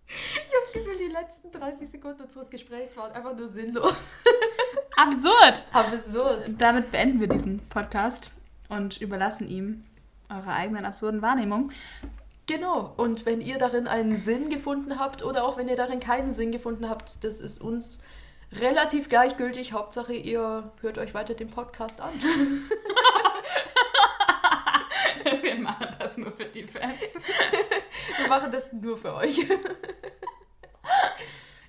ich 0.08 0.54
habe 0.54 0.64
das 0.64 0.74
Gefühl, 0.74 0.98
die 0.98 1.12
letzten 1.12 1.52
30 1.52 1.90
Sekunden 1.90 2.24
unseres 2.24 2.50
Gesprächs 2.50 2.96
waren 2.98 3.12
einfach 3.12 3.36
nur 3.36 3.48
sinnlos. 3.48 4.16
Absurd! 4.96 5.64
Absurd. 5.74 6.56
Damit 6.58 6.92
beenden 6.92 7.20
wir 7.20 7.28
diesen 7.28 7.60
Podcast 7.70 8.32
und 8.70 9.00
überlassen 9.02 9.48
ihm 9.50 9.84
eure 10.30 10.54
eigenen 10.54 10.86
absurden 10.86 11.22
Wahrnehmungen. 11.22 11.72
Genau. 12.52 12.94
Und 12.98 13.26
wenn 13.26 13.40
ihr 13.40 13.58
darin 13.58 13.88
einen 13.88 14.18
Sinn 14.18 14.50
gefunden 14.50 15.00
habt 15.00 15.24
oder 15.24 15.46
auch 15.46 15.58
wenn 15.58 15.70
ihr 15.70 15.78
darin 15.78 16.02
keinen 16.02 16.34
Sinn 16.34 16.52
gefunden 16.52 16.90
habt, 16.90 17.24
das 17.24 17.40
ist 17.40 17.62
uns 17.62 18.04
relativ 18.52 19.08
gleichgültig. 19.08 19.72
Hauptsache, 19.72 20.14
ihr 20.14 20.70
hört 20.82 20.98
euch 20.98 21.14
weiter 21.14 21.34
den 21.34 21.50
Podcast 21.50 22.02
an. 22.02 22.12
wir 25.42 25.56
machen 25.56 25.88
das 25.98 26.18
nur 26.18 26.34
für 26.34 26.44
die 26.44 26.64
Fans. 26.64 27.18
wir 28.18 28.28
machen 28.28 28.52
das 28.52 28.74
nur 28.74 28.98
für 28.98 29.16
euch. 29.16 29.48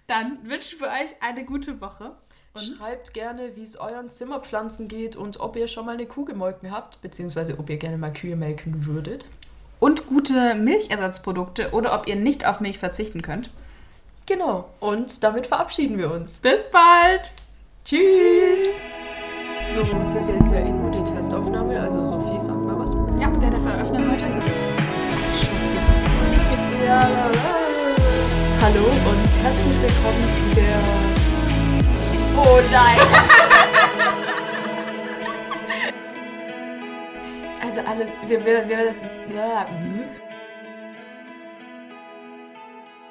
Dann 0.09 0.49
wünschen 0.49 0.81
wir 0.81 0.89
euch 0.89 1.15
eine 1.21 1.45
gute 1.45 1.81
Woche. 1.81 2.17
Und 2.55 2.61
Schreibt 2.61 3.15
gerne, 3.15 3.55
wie 3.55 3.63
es 3.63 3.77
euren 3.77 4.11
Zimmerpflanzen 4.11 4.89
geht 4.89 5.15
und 5.15 5.39
ob 5.39 5.55
ihr 5.55 5.69
schon 5.69 5.87
mal 5.87 5.93
eine 5.93 6.07
Kuh 6.07 6.25
gemolken 6.25 6.73
habt, 6.73 7.01
beziehungsweise 7.03 7.61
ob 7.61 7.71
ihr 7.71 7.77
gerne 7.77 7.99
mal 7.99 8.13
Kühe 8.13 8.35
melken 8.35 8.85
würdet 8.85 9.27
und 9.83 10.07
gute 10.07 10.55
Milchersatzprodukte 10.55 11.73
oder 11.73 11.93
ob 11.99 12.07
ihr 12.07 12.15
nicht 12.15 12.47
auf 12.47 12.61
Milch 12.61 12.79
verzichten 12.79 13.21
könnt. 13.21 13.51
Genau, 14.27 14.69
und 14.79 15.25
damit 15.25 15.49
verabschieden 15.49 15.99
wir 15.99 16.13
uns. 16.13 16.35
Bis 16.35 16.71
bald! 16.71 17.33
Tschüss! 17.85 18.95
So, 19.75 19.83
das 20.13 20.29
ist 20.29 20.37
jetzt 20.39 20.53
ja 20.53 20.61
nur 20.69 20.93
die 20.93 21.03
Testaufnahme, 21.03 21.81
also 21.81 22.05
Sophie, 22.05 22.39
sag 22.39 22.59
mal 22.59 22.79
was. 22.79 22.95
Ja, 23.21 23.29
der 23.29 23.51
darf 23.51 23.67
eröffnen 23.67 24.09
heute. 24.09 24.25
Scheiße. 25.41 25.75
Ja, 26.87 27.09
Hallo 28.61 28.85
und 28.85 29.31
herzlich 29.43 29.83
willkommen 29.83 30.31
zu 30.31 30.55
der... 30.55 30.79
Oh 32.37 32.61
nein! 32.71 33.49
Also 37.75 37.91
alles, 37.91 38.11
wir, 38.27 38.45
wir, 38.45 38.69
wir, 38.69 38.95
ja, 39.35 39.67